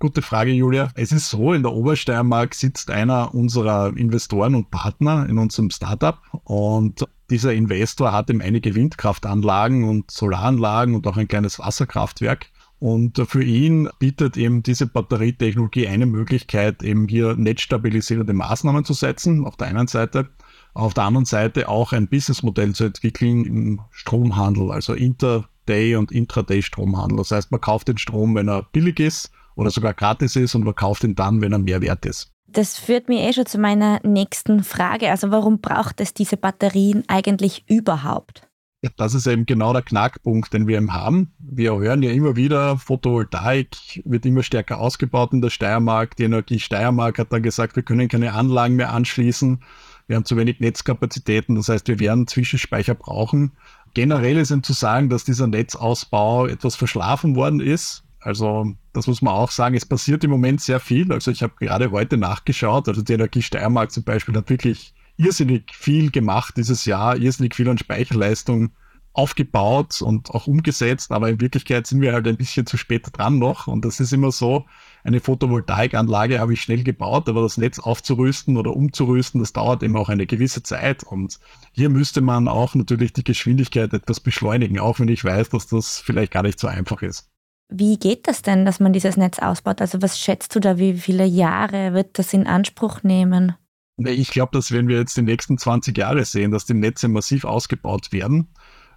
Gute 0.00 0.22
Frage, 0.22 0.52
Julia. 0.52 0.90
Es 0.94 1.12
ist 1.12 1.28
so, 1.28 1.52
in 1.52 1.62
der 1.62 1.72
Obersteiermark 1.72 2.54
sitzt 2.54 2.90
einer 2.90 3.34
unserer 3.34 3.96
Investoren 3.96 4.54
und 4.54 4.70
Partner 4.70 5.26
in 5.28 5.38
unserem 5.38 5.70
Startup 5.70 6.20
und 6.44 7.04
dieser 7.30 7.52
Investor 7.52 8.12
hat 8.12 8.30
eben 8.30 8.40
einige 8.40 8.74
Windkraftanlagen 8.74 9.84
und 9.84 10.10
Solaranlagen 10.10 10.94
und 10.94 11.06
auch 11.06 11.16
ein 11.16 11.28
kleines 11.28 11.58
Wasserkraftwerk. 11.58 12.46
Und 12.80 13.20
für 13.26 13.42
ihn 13.42 13.88
bietet 13.98 14.36
eben 14.36 14.62
diese 14.62 14.86
Batterietechnologie 14.86 15.88
eine 15.88 16.06
Möglichkeit, 16.06 16.82
eben 16.82 17.08
hier 17.08 17.34
netzstabilisierende 17.34 18.32
Maßnahmen 18.32 18.84
zu 18.84 18.92
setzen, 18.92 19.44
auf 19.44 19.56
der 19.56 19.66
einen 19.66 19.88
Seite. 19.88 20.28
Auf 20.74 20.94
der 20.94 21.04
anderen 21.04 21.24
Seite 21.24 21.68
auch 21.68 21.92
ein 21.92 22.06
Businessmodell 22.06 22.74
zu 22.74 22.84
entwickeln 22.84 23.44
im 23.44 23.80
Stromhandel, 23.90 24.70
also 24.70 24.94
Inter-Day 24.94 25.96
und 25.96 26.12
Intraday-Stromhandel. 26.12 27.16
Das 27.16 27.32
heißt, 27.32 27.50
man 27.50 27.60
kauft 27.60 27.88
den 27.88 27.98
Strom, 27.98 28.36
wenn 28.36 28.48
er 28.48 28.62
billig 28.70 29.00
ist 29.00 29.32
oder 29.56 29.70
sogar 29.70 29.92
gratis 29.92 30.36
ist 30.36 30.54
und 30.54 30.64
man 30.64 30.76
kauft 30.76 31.02
ihn 31.02 31.16
dann, 31.16 31.40
wenn 31.40 31.52
er 31.52 31.58
mehr 31.58 31.82
wert 31.82 32.06
ist. 32.06 32.30
Das 32.58 32.76
führt 32.76 33.08
mir 33.08 33.20
eh 33.20 33.32
schon 33.32 33.46
zu 33.46 33.56
meiner 33.56 34.00
nächsten 34.02 34.64
Frage. 34.64 35.12
Also 35.12 35.30
warum 35.30 35.60
braucht 35.60 36.00
es 36.00 36.12
diese 36.12 36.36
Batterien 36.36 37.04
eigentlich 37.06 37.62
überhaupt? 37.68 38.48
Ja, 38.82 38.90
das 38.96 39.14
ist 39.14 39.28
eben 39.28 39.46
genau 39.46 39.72
der 39.72 39.82
Knackpunkt, 39.82 40.52
den 40.52 40.66
wir 40.66 40.76
eben 40.76 40.92
haben. 40.92 41.32
Wir 41.38 41.78
hören 41.78 42.02
ja 42.02 42.10
immer 42.10 42.34
wieder, 42.34 42.76
Photovoltaik 42.76 44.02
wird 44.04 44.26
immer 44.26 44.42
stärker 44.42 44.80
ausgebaut 44.80 45.32
in 45.32 45.40
der 45.40 45.50
Steiermark. 45.50 46.16
Die 46.16 46.24
Energie 46.24 46.58
Steiermark 46.58 47.20
hat 47.20 47.32
dann 47.32 47.44
gesagt, 47.44 47.76
wir 47.76 47.84
können 47.84 48.08
keine 48.08 48.32
Anlagen 48.32 48.74
mehr 48.74 48.92
anschließen. 48.92 49.62
Wir 50.08 50.16
haben 50.16 50.24
zu 50.24 50.36
wenig 50.36 50.58
Netzkapazitäten. 50.58 51.54
Das 51.54 51.68
heißt, 51.68 51.86
wir 51.86 52.00
werden 52.00 52.26
Zwischenspeicher 52.26 52.96
brauchen. 52.96 53.52
Generell 53.94 54.36
ist 54.36 54.50
eben 54.50 54.64
zu 54.64 54.72
sagen, 54.72 55.10
dass 55.10 55.22
dieser 55.22 55.46
Netzausbau 55.46 56.46
etwas 56.46 56.74
verschlafen 56.74 57.36
worden 57.36 57.60
ist 57.60 58.02
Also 58.20 58.74
das 58.92 59.06
muss 59.06 59.22
man 59.22 59.34
auch 59.34 59.50
sagen, 59.50 59.76
es 59.76 59.86
passiert 59.86 60.24
im 60.24 60.30
Moment 60.30 60.60
sehr 60.60 60.80
viel. 60.80 61.12
Also 61.12 61.30
ich 61.30 61.42
habe 61.42 61.54
gerade 61.58 61.90
heute 61.90 62.16
nachgeschaut, 62.16 62.88
also 62.88 63.02
die 63.02 63.12
Energie 63.12 63.42
Steiermark 63.42 63.92
zum 63.92 64.04
Beispiel 64.04 64.36
hat 64.36 64.50
wirklich 64.50 64.94
irrsinnig 65.16 65.72
viel 65.74 66.10
gemacht 66.10 66.56
dieses 66.56 66.84
Jahr, 66.84 67.16
irrsinnig 67.16 67.54
viel 67.54 67.68
an 67.68 67.78
Speicherleistung 67.78 68.70
aufgebaut 69.18 70.00
und 70.00 70.30
auch 70.30 70.46
umgesetzt, 70.46 71.10
aber 71.10 71.28
in 71.28 71.40
Wirklichkeit 71.40 71.88
sind 71.88 72.00
wir 72.00 72.12
halt 72.12 72.28
ein 72.28 72.36
bisschen 72.36 72.66
zu 72.66 72.76
spät 72.76 73.08
dran 73.12 73.40
noch 73.40 73.66
und 73.66 73.84
das 73.84 73.98
ist 73.98 74.12
immer 74.12 74.30
so, 74.30 74.64
eine 75.02 75.18
Photovoltaikanlage 75.18 76.38
habe 76.38 76.52
ich 76.52 76.62
schnell 76.62 76.84
gebaut, 76.84 77.28
aber 77.28 77.42
das 77.42 77.56
Netz 77.56 77.80
aufzurüsten 77.80 78.56
oder 78.56 78.76
umzurüsten, 78.76 79.40
das 79.40 79.52
dauert 79.52 79.82
eben 79.82 79.96
auch 79.96 80.08
eine 80.08 80.26
gewisse 80.26 80.62
Zeit 80.62 81.02
und 81.02 81.40
hier 81.72 81.88
müsste 81.88 82.20
man 82.20 82.46
auch 82.46 82.76
natürlich 82.76 83.12
die 83.12 83.24
Geschwindigkeit 83.24 83.92
etwas 83.92 84.20
beschleunigen, 84.20 84.78
auch 84.78 85.00
wenn 85.00 85.08
ich 85.08 85.24
weiß, 85.24 85.48
dass 85.48 85.66
das 85.66 85.98
vielleicht 85.98 86.32
gar 86.32 86.44
nicht 86.44 86.60
so 86.60 86.68
einfach 86.68 87.02
ist. 87.02 87.28
Wie 87.70 87.98
geht 87.98 88.26
das 88.26 88.42
denn, 88.42 88.64
dass 88.64 88.80
man 88.80 88.92
dieses 88.92 89.16
Netz 89.16 89.38
ausbaut? 89.38 89.80
Also 89.80 90.00
was 90.00 90.18
schätzt 90.18 90.54
du 90.54 90.60
da, 90.60 90.78
wie 90.78 90.94
viele 90.94 91.26
Jahre 91.26 91.92
wird 91.92 92.18
das 92.18 92.32
in 92.32 92.46
Anspruch 92.46 93.02
nehmen? 93.02 93.54
Ich 93.98 94.30
glaube, 94.30 94.52
dass 94.52 94.72
wenn 94.72 94.88
wir 94.88 94.98
jetzt 94.98 95.16
die 95.16 95.22
nächsten 95.22 95.58
20 95.58 95.96
Jahre 95.96 96.24
sehen, 96.24 96.50
dass 96.50 96.64
die 96.64 96.74
Netze 96.74 97.08
massiv 97.08 97.44
ausgebaut 97.44 98.12
werden. 98.12 98.48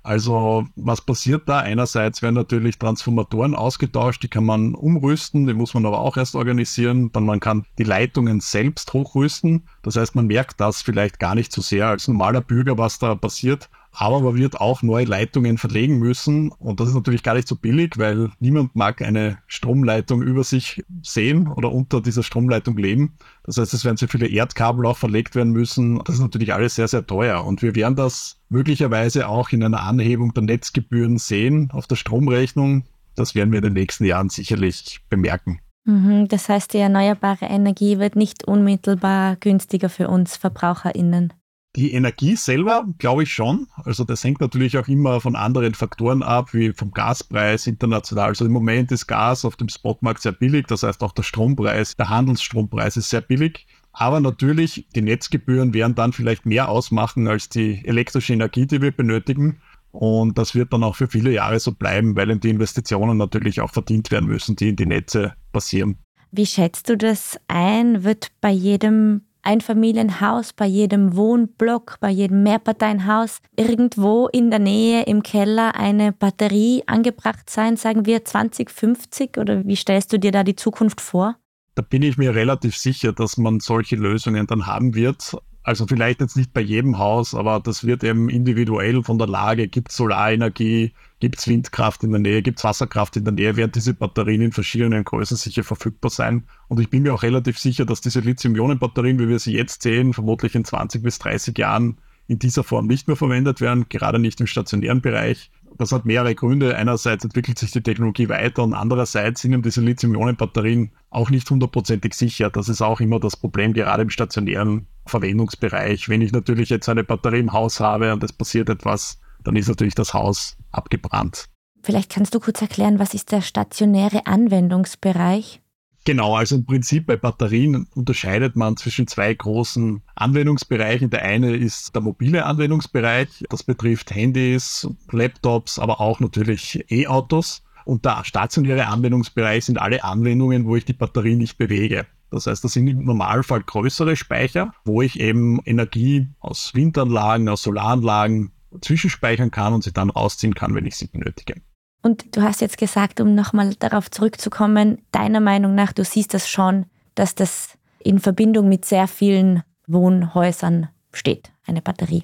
Also 0.04 0.66
was 0.76 1.02
passiert 1.02 1.48
da? 1.48 1.60
Einerseits 1.60 2.22
werden 2.22 2.36
natürlich 2.36 2.80
Transformatoren 2.80 3.56
ausgetauscht, 3.56 4.24
die 4.24 4.30
kann 4.30 4.46
man 4.46 4.74
umrüsten, 4.74 5.46
die 5.46 5.54
muss 5.54 5.74
man 5.74 5.86
aber 5.86 6.00
auch 6.00 6.18
erst 6.18 6.36
organisieren. 6.36 7.12
Dann 7.12 7.26
man 7.26 7.40
kann 7.40 7.66
die 7.78 7.84
Leitungen 7.84 8.40
selbst 8.40 8.94
hochrüsten. 8.94 9.68
Das 9.84 9.98
heißt, 9.98 10.16
man 10.16 10.28
merkt 10.28 10.60
das 10.60 10.82
vielleicht 10.82 11.20
gar 11.20 11.36
nicht 11.36 11.52
so 11.52 11.62
sehr 11.62 11.88
als 11.88 12.08
normaler 12.08 12.42
Bürger, 12.42 12.78
was 12.78 13.00
da 13.00 13.16
passiert 13.16 13.70
aber 13.92 14.22
man 14.22 14.36
wird 14.36 14.60
auch 14.60 14.82
neue 14.82 15.06
Leitungen 15.06 15.58
verlegen 15.58 16.00
müssen 16.00 16.52
und 16.52 16.80
das 16.80 16.90
ist 16.90 16.96
natürlich 16.96 17.24
gar 17.24 17.36
nicht 17.36 17.48
so 17.48 17.56
billig, 17.56 17.98
weil 17.98 18.32
niemand 18.40 18.76
mag 18.76 19.02
eine 19.02 19.38
Stromleitung 19.48 20.22
über 20.22 20.44
sich 20.44 20.84
sehen 21.02 21.48
oder 21.48 21.72
unter 21.72 22.02
dieser 22.02 22.24
Stromleitung 22.24 22.78
leben. 22.78 23.14
Das 23.44 23.58
heißt, 23.58 23.74
es 23.74 23.84
werden 23.84 23.98
sehr 23.98 24.08
viele 24.08 24.28
Erdkabel 24.28 24.86
auch 24.86 24.98
verlegt 24.98 25.36
werden 25.36 25.52
müssen. 25.52 26.00
Das 26.06 26.16
ist 26.16 26.22
natürlich 26.22 26.54
alles 26.54 26.76
sehr, 26.76 26.88
sehr 26.88 27.06
teuer 27.06 27.46
und 27.46 27.62
wir 27.62 27.76
werden 27.76 27.96
das 27.96 28.40
möglicherweise 28.50 29.28
auch 29.28 29.50
in 29.50 29.64
einer 29.64 29.84
Anhebung 29.84 30.34
der 30.34 30.44
Netzgebühren 30.44 31.18
sehen 31.18 31.70
auf 31.72 31.88
der 31.88 31.96
Stromrechnung. 31.96 32.86
Das 33.16 33.36
werden 33.36 33.52
wir 33.52 33.58
in 33.58 33.66
den 33.66 33.74
nächsten 33.74 34.06
Jahren 34.06 34.30
sicherlich 34.30 35.02
bemerken. 35.10 35.60
Mhm, 35.86 36.28
das 36.28 36.48
heißt, 36.48 36.74
die 36.74 36.78
erneuerbare 36.78 37.46
Energie 37.46 37.98
wird 37.98 38.16
nicht 38.16 38.48
unmittelbar 38.48 39.36
günstiger 39.36 39.90
für 39.90 40.08
uns 40.08 40.38
VerbraucherInnen. 40.38 41.34
Die 41.78 41.94
Energie 41.94 42.36
selber, 42.36 42.86
glaube 42.98 43.24
ich 43.24 43.34
schon. 43.34 43.68
Also 43.86 44.04
das 44.04 44.24
hängt 44.24 44.42
natürlich 44.42 44.78
auch 44.78 44.90
immer 44.90 45.22
von 45.22 45.38
anderen 45.38 45.74
Faktoren 45.74 46.22
ab, 46.22 46.54
wie 46.54 46.74
vom 46.74 46.92
Gaspreis 46.92 47.66
international. 47.66 48.30
Also 48.30 48.46
im 48.46 48.52
Moment 48.52 48.92
ist 48.92 49.08
Gas 49.08 49.46
auf 49.46 49.56
dem 49.56 49.70
Spotmarkt 49.70 50.22
sehr 50.22 50.34
billig, 50.34 50.68
das 50.68 50.84
heißt 50.84 51.02
auch 51.02 51.14
der 51.14 51.24
Strompreis, 51.24 51.96
der 51.96 52.10
Handelsstrompreis 52.10 52.98
ist 52.98 53.10
sehr 53.10 53.22
billig. 53.22 53.68
Aber 53.94 54.20
natürlich, 54.20 54.88
die 54.96 55.02
Netzgebühren 55.02 55.74
werden 55.74 55.96
dann 55.96 56.14
vielleicht 56.14 56.46
mehr 56.46 56.70
ausmachen 56.70 57.28
als 57.28 57.50
die 57.50 57.86
elektrische 57.86 58.34
Energie, 58.34 58.66
die 58.66 58.82
wir 58.82 58.92
benötigen. 58.92 59.62
Und 59.92 60.38
das 60.38 60.56
wird 60.56 60.72
dann 60.72 60.84
auch 60.84 60.96
für 60.96 61.08
viele 61.08 61.32
Jahre 61.32 61.60
so 61.60 61.74
bleiben, 61.74 62.16
weil 62.16 62.38
die 62.38 62.50
Investitionen 62.50 63.18
natürlich 63.18 63.60
auch 63.60 63.72
verdient 63.72 64.12
werden 64.12 64.30
müssen, 64.30 64.56
die 64.56 64.70
in 64.70 64.76
die 64.78 64.86
Netze 64.86 65.34
passieren. 65.52 65.98
Wie 66.32 66.46
schätzt 66.46 66.88
du 66.88 66.96
das 66.96 67.38
ein? 67.50 68.06
Wird 68.06 68.32
bei 68.40 68.52
jedem 68.52 69.24
Einfamilienhaus, 69.44 70.54
bei 70.54 70.66
jedem 70.66 71.16
Wohnblock, 71.16 71.98
bei 72.00 72.10
jedem 72.10 72.44
Mehrparteienhaus 72.44 73.40
irgendwo 73.56 74.28
in 74.28 74.50
der 74.50 74.60
Nähe 74.60 75.04
im 75.04 75.24
Keller 75.24 75.76
eine 75.76 76.12
Batterie 76.12 76.84
angebracht 76.88 77.50
sein, 77.50 77.78
sagen 77.78 78.06
wir 78.06 78.26
2050 78.26 79.38
oder 79.38 79.66
wie 79.66 79.76
stellst 79.76 80.14
du 80.14 80.20
dir 80.20 80.32
da 80.32 80.44
die 80.44 80.56
Zukunft 80.56 81.02
vor? 81.02 81.38
Da 81.76 81.82
bin 81.82 82.04
ich 82.04 82.18
mir 82.18 82.36
relativ 82.36 82.76
sicher, 82.76 83.14
dass 83.14 83.38
man 83.38 83.60
solche 83.60 83.96
Lösungen 83.96 84.46
dann 84.48 84.68
haben 84.68 84.94
wird. 84.94 85.38
Also 85.64 85.86
vielleicht 85.88 86.22
jetzt 86.22 86.36
nicht 86.36 86.54
bei 86.54 86.62
jedem 86.62 86.98
Haus, 86.98 87.36
aber 87.36 87.60
das 87.60 87.86
wird 87.86 88.04
eben 88.04 88.30
individuell 88.30 89.04
von 89.04 89.18
der 89.18 89.28
Lage, 89.28 89.68
gibt 89.68 89.92
Solarenergie, 89.92 90.94
gibt 91.22 91.40
es 91.40 91.48
Windkraft 91.48 92.04
in 92.04 92.12
der 92.12 92.20
Nähe, 92.20 92.42
gibt 92.42 92.58
es 92.58 92.66
Wasserkraft 92.66 93.16
in 93.16 93.24
der 93.24 93.34
Nähe, 93.34 93.56
werden 93.56 93.72
diese 93.74 93.94
Batterien 93.94 94.42
in 94.42 94.52
verschiedenen 94.52 95.06
Größen 95.06 95.38
sicher 95.38 95.64
verfügbar 95.64 96.12
sein. 96.12 96.44
Und 96.68 96.82
ich 96.82 96.90
bin 96.90 97.04
mir 97.04 97.14
auch 97.14 97.24
relativ 97.24 97.58
sicher, 97.58 97.86
dass 97.86 98.02
diese 98.02 98.20
Lithium-Ionen-Batterien, 98.20 99.20
wie 99.20 99.30
wir 99.30 99.40
sie 99.40 99.54
jetzt 99.54 99.84
sehen, 99.84 100.14
vermutlich 100.14 100.56
in 100.56 100.66
20 100.66 101.02
bis 101.02 101.20
30 101.20 101.58
Jahren 101.58 101.98
in 102.28 102.40
dieser 102.40 102.64
Form 102.64 102.88
nicht 102.88 103.08
mehr 103.08 103.16
verwendet 103.16 103.62
werden, 103.62 103.86
gerade 103.88 104.20
nicht 104.20 104.42
im 104.42 104.48
stationären 104.48 105.02
Bereich. 105.02 105.52
Das 105.78 105.92
hat 105.92 106.06
mehrere 106.06 106.36
Gründe. 106.36 106.76
Einerseits 106.76 107.24
entwickelt 107.24 107.60
sich 107.60 107.72
die 107.72 107.82
Technologie 107.82 108.28
weiter 108.28 108.64
und 108.64 108.74
andererseits 108.74 109.42
sind 109.42 109.64
diese 109.64 109.82
Lithium-Ionen-Batterien 109.82 110.92
auch 111.12 111.30
nicht 111.30 111.50
hundertprozentig 111.50 112.14
sicher. 112.16 112.50
Das 112.50 112.68
ist 112.68 112.82
auch 112.82 113.00
immer 113.00 113.20
das 113.20 113.38
Problem, 113.38 113.74
gerade 113.74 114.04
im 114.04 114.10
stationären 114.10 114.88
Verwendungsbereich. 115.06 116.10
Wenn 116.10 116.22
ich 116.22 116.32
natürlich 116.32 116.70
jetzt 116.70 116.90
eine 116.90 117.04
Batterie 117.04 117.40
im 117.40 117.54
Haus 117.54 117.80
habe 117.80 118.12
und 118.12 118.24
es 118.24 118.34
passiert 118.34 118.70
etwas, 118.70 119.21
dann 119.44 119.56
ist 119.56 119.68
natürlich 119.68 119.96
das 119.96 120.14
Haus 120.14 120.58
abgebrannt. 120.72 121.50
Vielleicht 121.84 122.12
kannst 122.12 122.36
du 122.36 122.40
kurz 122.40 122.62
erklären, 122.62 123.00
was 123.00 123.14
ist 123.14 123.32
der 123.32 123.42
stationäre 123.42 124.28
Anwendungsbereich? 124.28 125.62
Genau, 126.04 126.36
also 126.36 126.56
im 126.56 126.66
Prinzip 126.66 127.06
bei 127.06 127.16
Batterien 127.16 127.88
unterscheidet 127.94 128.56
man 128.56 128.76
zwischen 128.76 129.06
zwei 129.06 129.34
großen 129.34 130.02
Anwendungsbereichen. 130.16 131.12
Der 131.12 131.22
eine 131.22 131.56
ist 131.56 131.94
der 131.94 132.02
mobile 132.02 132.46
Anwendungsbereich. 132.46 133.46
Das 133.50 133.64
betrifft 133.64 134.14
Handys, 134.14 134.88
Laptops, 135.12 135.78
aber 135.78 136.02
auch 136.02 136.20
natürlich 136.20 136.84
E-Autos. 136.90 137.62
Und 137.86 138.06
der 138.06 138.24
stationäre 138.26 138.88
Anwendungsbereich 138.88 139.66
sind 139.66 139.80
alle 139.80 140.04
Anwendungen, 140.04 140.66
wo 140.66 140.76
ich 140.76 140.86
die 140.86 140.94
Batterie 140.94 141.36
nicht 141.36 141.58
bewege. 141.58 142.08
Das 142.32 142.48
heißt, 142.48 142.64
das 142.64 142.74
sind 142.74 142.88
im 142.88 143.04
Normalfall 143.04 143.62
größere 143.62 144.16
Speicher, 144.16 144.74
wo 144.86 145.02
ich 145.02 145.20
eben 145.20 145.60
Energie 145.66 146.30
aus 146.40 146.74
Windanlagen, 146.74 147.50
aus 147.50 147.62
Solaranlagen 147.62 148.52
zwischenspeichern 148.80 149.52
kann 149.52 149.74
und 149.74 149.84
sie 149.84 149.92
dann 149.92 150.10
rausziehen 150.10 150.54
kann, 150.54 150.76
wenn 150.76 150.86
ich 150.86 150.96
sie 150.96 151.08
benötige. 151.08 151.56
Und 152.02 152.36
du 152.36 152.42
hast 152.42 152.62
jetzt 152.62 152.78
gesagt, 152.78 153.20
um 153.20 153.36
nochmal 153.36 153.76
darauf 153.76 154.10
zurückzukommen, 154.10 155.00
deiner 155.12 155.40
Meinung 155.40 155.76
nach, 155.76 155.94
du 155.94 156.04
siehst 156.04 156.34
das 156.34 156.50
schon, 156.50 156.86
dass 157.16 157.36
das 157.36 157.78
in 158.00 158.20
Verbindung 158.20 158.70
mit 158.70 158.86
sehr 158.86 159.08
vielen 159.08 159.64
Wohnhäusern 159.88 160.90
steht, 161.14 161.52
eine 161.66 161.82
Batterie. 161.82 162.24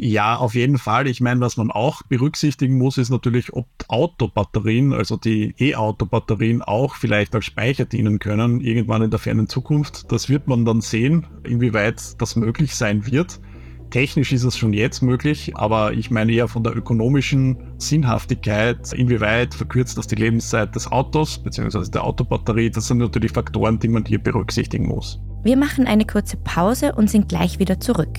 Ja, 0.00 0.36
auf 0.36 0.54
jeden 0.54 0.78
Fall. 0.78 1.08
Ich 1.08 1.20
meine, 1.20 1.40
was 1.40 1.56
man 1.56 1.72
auch 1.72 2.02
berücksichtigen 2.02 2.78
muss, 2.78 2.98
ist 2.98 3.10
natürlich, 3.10 3.52
ob 3.52 3.66
Autobatterien, 3.88 4.92
also 4.92 5.16
die 5.16 5.56
E-Auto-Batterien 5.58 6.62
auch 6.62 6.94
vielleicht 6.94 7.34
als 7.34 7.46
Speicher 7.46 7.84
dienen 7.84 8.20
können, 8.20 8.60
irgendwann 8.60 9.02
in 9.02 9.10
der 9.10 9.18
fernen 9.18 9.48
Zukunft. 9.48 10.12
Das 10.12 10.28
wird 10.28 10.46
man 10.46 10.64
dann 10.64 10.82
sehen, 10.82 11.26
inwieweit 11.42 12.20
das 12.20 12.36
möglich 12.36 12.76
sein 12.76 13.10
wird. 13.10 13.40
Technisch 13.90 14.32
ist 14.32 14.44
es 14.44 14.56
schon 14.56 14.74
jetzt 14.74 15.02
möglich, 15.02 15.52
aber 15.56 15.94
ich 15.94 16.10
meine 16.10 16.32
eher 16.32 16.48
von 16.48 16.62
der 16.62 16.76
ökonomischen 16.76 17.56
Sinnhaftigkeit, 17.78 18.92
inwieweit 18.92 19.54
verkürzt 19.54 19.96
das 19.96 20.06
die 20.06 20.16
Lebenszeit 20.16 20.74
des 20.74 20.90
Autos 20.92 21.38
bzw. 21.38 21.90
der 21.90 22.04
Autobatterie. 22.04 22.70
Das 22.70 22.86
sind 22.86 22.98
natürlich 22.98 23.32
Faktoren, 23.32 23.78
die 23.78 23.88
man 23.88 24.04
hier 24.04 24.22
berücksichtigen 24.22 24.88
muss. 24.88 25.20
Wir 25.42 25.56
machen 25.56 25.86
eine 25.86 26.04
kurze 26.04 26.36
Pause 26.36 26.94
und 26.94 27.08
sind 27.08 27.28
gleich 27.28 27.58
wieder 27.58 27.80
zurück. 27.80 28.18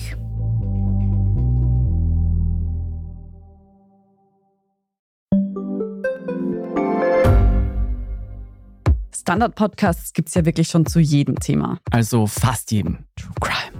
Standard-Podcasts 9.14 10.12
gibt 10.12 10.28
es 10.28 10.34
ja 10.34 10.44
wirklich 10.44 10.66
schon 10.66 10.86
zu 10.86 10.98
jedem 10.98 11.38
Thema. 11.38 11.78
Also 11.92 12.26
fast 12.26 12.72
jedem. 12.72 13.04
True 13.14 13.34
Crime. 13.40 13.79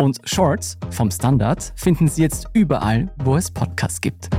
Und 0.00 0.18
Shorts 0.24 0.78
vom 0.88 1.10
Standard 1.10 1.74
finden 1.76 2.08
Sie 2.08 2.22
jetzt 2.22 2.48
überall, 2.54 3.12
wo 3.18 3.36
es 3.36 3.50
Podcasts 3.50 4.00
gibt. 4.00 4.30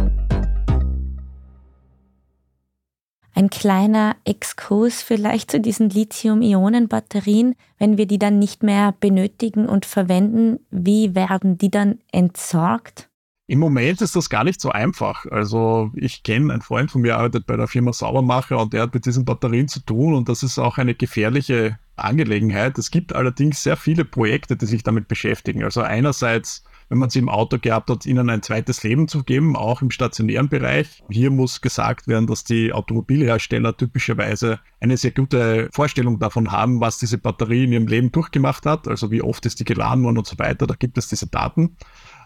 Ein 3.35 3.51
kleiner 3.51 4.15
Exkurs 4.25 5.03
vielleicht 5.03 5.51
zu 5.51 5.59
diesen 5.59 5.91
Lithium-Ionen-Batterien, 5.91 7.53
wenn 7.77 7.97
wir 7.99 8.07
die 8.07 8.17
dann 8.17 8.39
nicht 8.39 8.63
mehr 8.63 8.95
benötigen 8.99 9.67
und 9.67 9.85
verwenden, 9.85 10.61
wie 10.71 11.13
werden 11.13 11.59
die 11.59 11.69
dann 11.69 11.99
entsorgt? 12.11 13.11
Im 13.45 13.59
Moment 13.59 14.01
ist 14.01 14.15
das 14.15 14.31
gar 14.31 14.43
nicht 14.43 14.61
so 14.61 14.71
einfach. 14.71 15.27
Also 15.27 15.91
ich 15.93 16.23
kenne 16.23 16.53
einen 16.53 16.63
Freund 16.63 16.89
von 16.89 17.01
mir, 17.01 17.17
arbeitet 17.17 17.45
bei 17.45 17.55
der 17.55 17.67
Firma 17.67 17.93
Saubermacher 17.93 18.57
und 18.57 18.73
der 18.73 18.81
hat 18.81 18.95
mit 18.95 19.05
diesen 19.05 19.25
Batterien 19.25 19.67
zu 19.67 19.81
tun 19.81 20.15
und 20.15 20.27
das 20.27 20.41
ist 20.41 20.57
auch 20.57 20.79
eine 20.79 20.95
gefährliche 20.95 21.77
Angelegenheit. 21.95 22.77
Es 22.77 22.91
gibt 22.91 23.13
allerdings 23.13 23.63
sehr 23.63 23.77
viele 23.77 24.05
Projekte, 24.05 24.57
die 24.57 24.65
sich 24.65 24.83
damit 24.83 25.07
beschäftigen. 25.07 25.63
Also 25.63 25.81
einerseits 25.81 26.63
wenn 26.91 26.97
man 26.97 27.09
sie 27.09 27.19
im 27.19 27.29
Auto 27.29 27.57
gehabt 27.57 27.89
hat, 27.89 28.05
ihnen 28.05 28.29
ein 28.29 28.43
zweites 28.43 28.83
Leben 28.83 29.07
zu 29.07 29.23
geben, 29.23 29.55
auch 29.55 29.81
im 29.81 29.91
stationären 29.91 30.49
Bereich. 30.49 31.01
Hier 31.09 31.31
muss 31.31 31.61
gesagt 31.61 32.09
werden, 32.09 32.27
dass 32.27 32.43
die 32.43 32.73
Automobilhersteller 32.73 33.77
typischerweise 33.77 34.59
eine 34.81 34.97
sehr 34.97 35.11
gute 35.11 35.69
Vorstellung 35.71 36.19
davon 36.19 36.51
haben, 36.51 36.81
was 36.81 36.97
diese 36.97 37.17
Batterie 37.17 37.63
in 37.63 37.71
ihrem 37.71 37.87
Leben 37.87 38.11
durchgemacht 38.11 38.65
hat, 38.65 38.89
also 38.89 39.09
wie 39.09 39.21
oft 39.21 39.45
ist 39.45 39.61
die 39.61 39.63
geladen 39.63 40.03
worden 40.03 40.17
und 40.17 40.27
so 40.27 40.37
weiter. 40.37 40.67
Da 40.67 40.75
gibt 40.77 40.97
es 40.97 41.07
diese 41.07 41.27
Daten. 41.27 41.77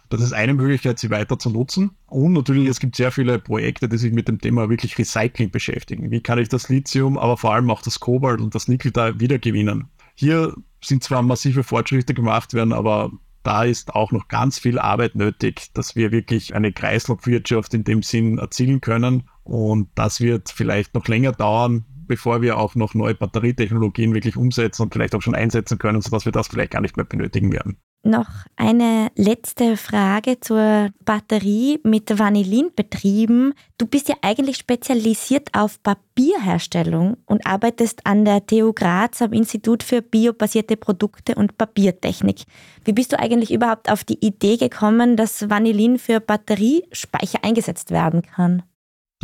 Das 0.10 0.22
ist 0.22 0.34
eine 0.34 0.54
Möglichkeit, 0.54 1.00
sie 1.00 1.10
weiter 1.10 1.40
zu 1.40 1.50
nutzen. 1.50 1.92
Und 2.08 2.34
natürlich, 2.34 2.68
es 2.68 2.80
gibt 2.80 2.96
sehr 2.96 3.12
viele 3.12 3.40
Projekte, 3.40 3.90
die 3.90 3.98
sich 3.98 4.14
mit 4.14 4.28
dem 4.28 4.40
Thema 4.40 4.70
wirklich 4.70 4.98
Recycling 4.98 5.52
beschäftigen. 5.52 6.12
Wie 6.12 6.22
kann 6.22 6.40
ich 6.40 6.50
das 6.50 6.70
Lithium, 6.70 7.18
aber 7.18 7.38
vor 7.38 7.54
allem 7.54 7.70
auch 7.70 7.82
das 7.82 8.00
Kobalt 8.00 8.42
und 8.42 8.56
das 8.56 8.68
Nickel 8.68 8.92
da 8.92 9.20
wiedergewinnen? 9.20 9.90
Hier 10.16 10.54
sind 10.84 11.04
zwar 11.04 11.22
massive 11.22 11.64
Fortschritte 11.64 12.14
gemacht 12.14 12.54
werden, 12.54 12.74
aber 12.74 13.12
da 13.44 13.64
ist 13.64 13.94
auch 13.94 14.12
noch 14.12 14.28
ganz 14.28 14.58
viel 14.58 14.80
Arbeit 14.80 15.16
nötig, 15.16 15.72
dass 15.74 15.96
wir 15.96 16.12
wirklich 16.12 16.56
eine 16.56 16.72
Kreislaufwirtschaft 16.72 17.74
in 17.74 17.84
dem 17.84 18.02
Sinn 18.02 18.40
erzielen 18.40 18.82
können. 18.82 19.30
Und 19.44 19.90
das 19.96 20.20
wird 20.20 20.50
vielleicht 20.50 20.96
noch 20.96 21.08
länger 21.08 21.32
dauern, 21.32 21.86
bevor 22.08 22.42
wir 22.42 22.58
auch 22.58 22.76
noch 22.76 22.96
neue 22.96 23.14
Batterietechnologien 23.14 24.14
wirklich 24.14 24.36
umsetzen 24.36 24.84
und 24.84 24.94
vielleicht 24.94 25.14
auch 25.14 25.22
schon 25.22 25.36
einsetzen 25.36 25.78
können, 25.78 26.02
sodass 26.02 26.26
wir 26.26 26.32
das 26.32 26.48
vielleicht 26.48 26.72
gar 26.72 26.82
nicht 26.82 26.98
mehr 26.98 27.06
benötigen 27.06 27.52
werden. 27.52 27.78
Noch 28.08 28.30
eine 28.56 29.10
letzte 29.16 29.78
Frage 29.78 30.40
zur 30.40 30.92
Batterie 31.06 31.80
mit 31.82 32.20
Vanillin 32.20 32.70
betrieben. 32.76 33.56
Du 33.80 33.88
bist 33.88 34.10
ja 34.10 34.16
eigentlich 34.22 34.58
spezialisiert 34.58 35.50
auf 35.58 35.82
Papierherstellung 35.82 37.18
und 37.26 37.48
arbeitest 37.48 38.06
an 38.06 38.24
der 38.24 38.46
TU 38.46 38.74
Graz 38.74 39.24
am 39.24 39.34
Institut 39.34 39.82
für 39.82 40.04
biobasierte 40.04 40.78
Produkte 40.78 41.34
und 41.34 41.58
Papiertechnik. 41.58 42.44
Wie 42.84 42.94
bist 42.94 43.12
du 43.12 43.18
eigentlich 43.18 43.52
überhaupt 43.52 43.90
auf 43.90 44.04
die 44.04 44.24
Idee 44.24 44.58
gekommen, 44.58 45.18
dass 45.18 45.50
Vanillin 45.50 45.98
für 45.98 46.20
Batteriespeicher 46.20 47.40
eingesetzt 47.44 47.90
werden 47.90 48.22
kann? 48.22 48.62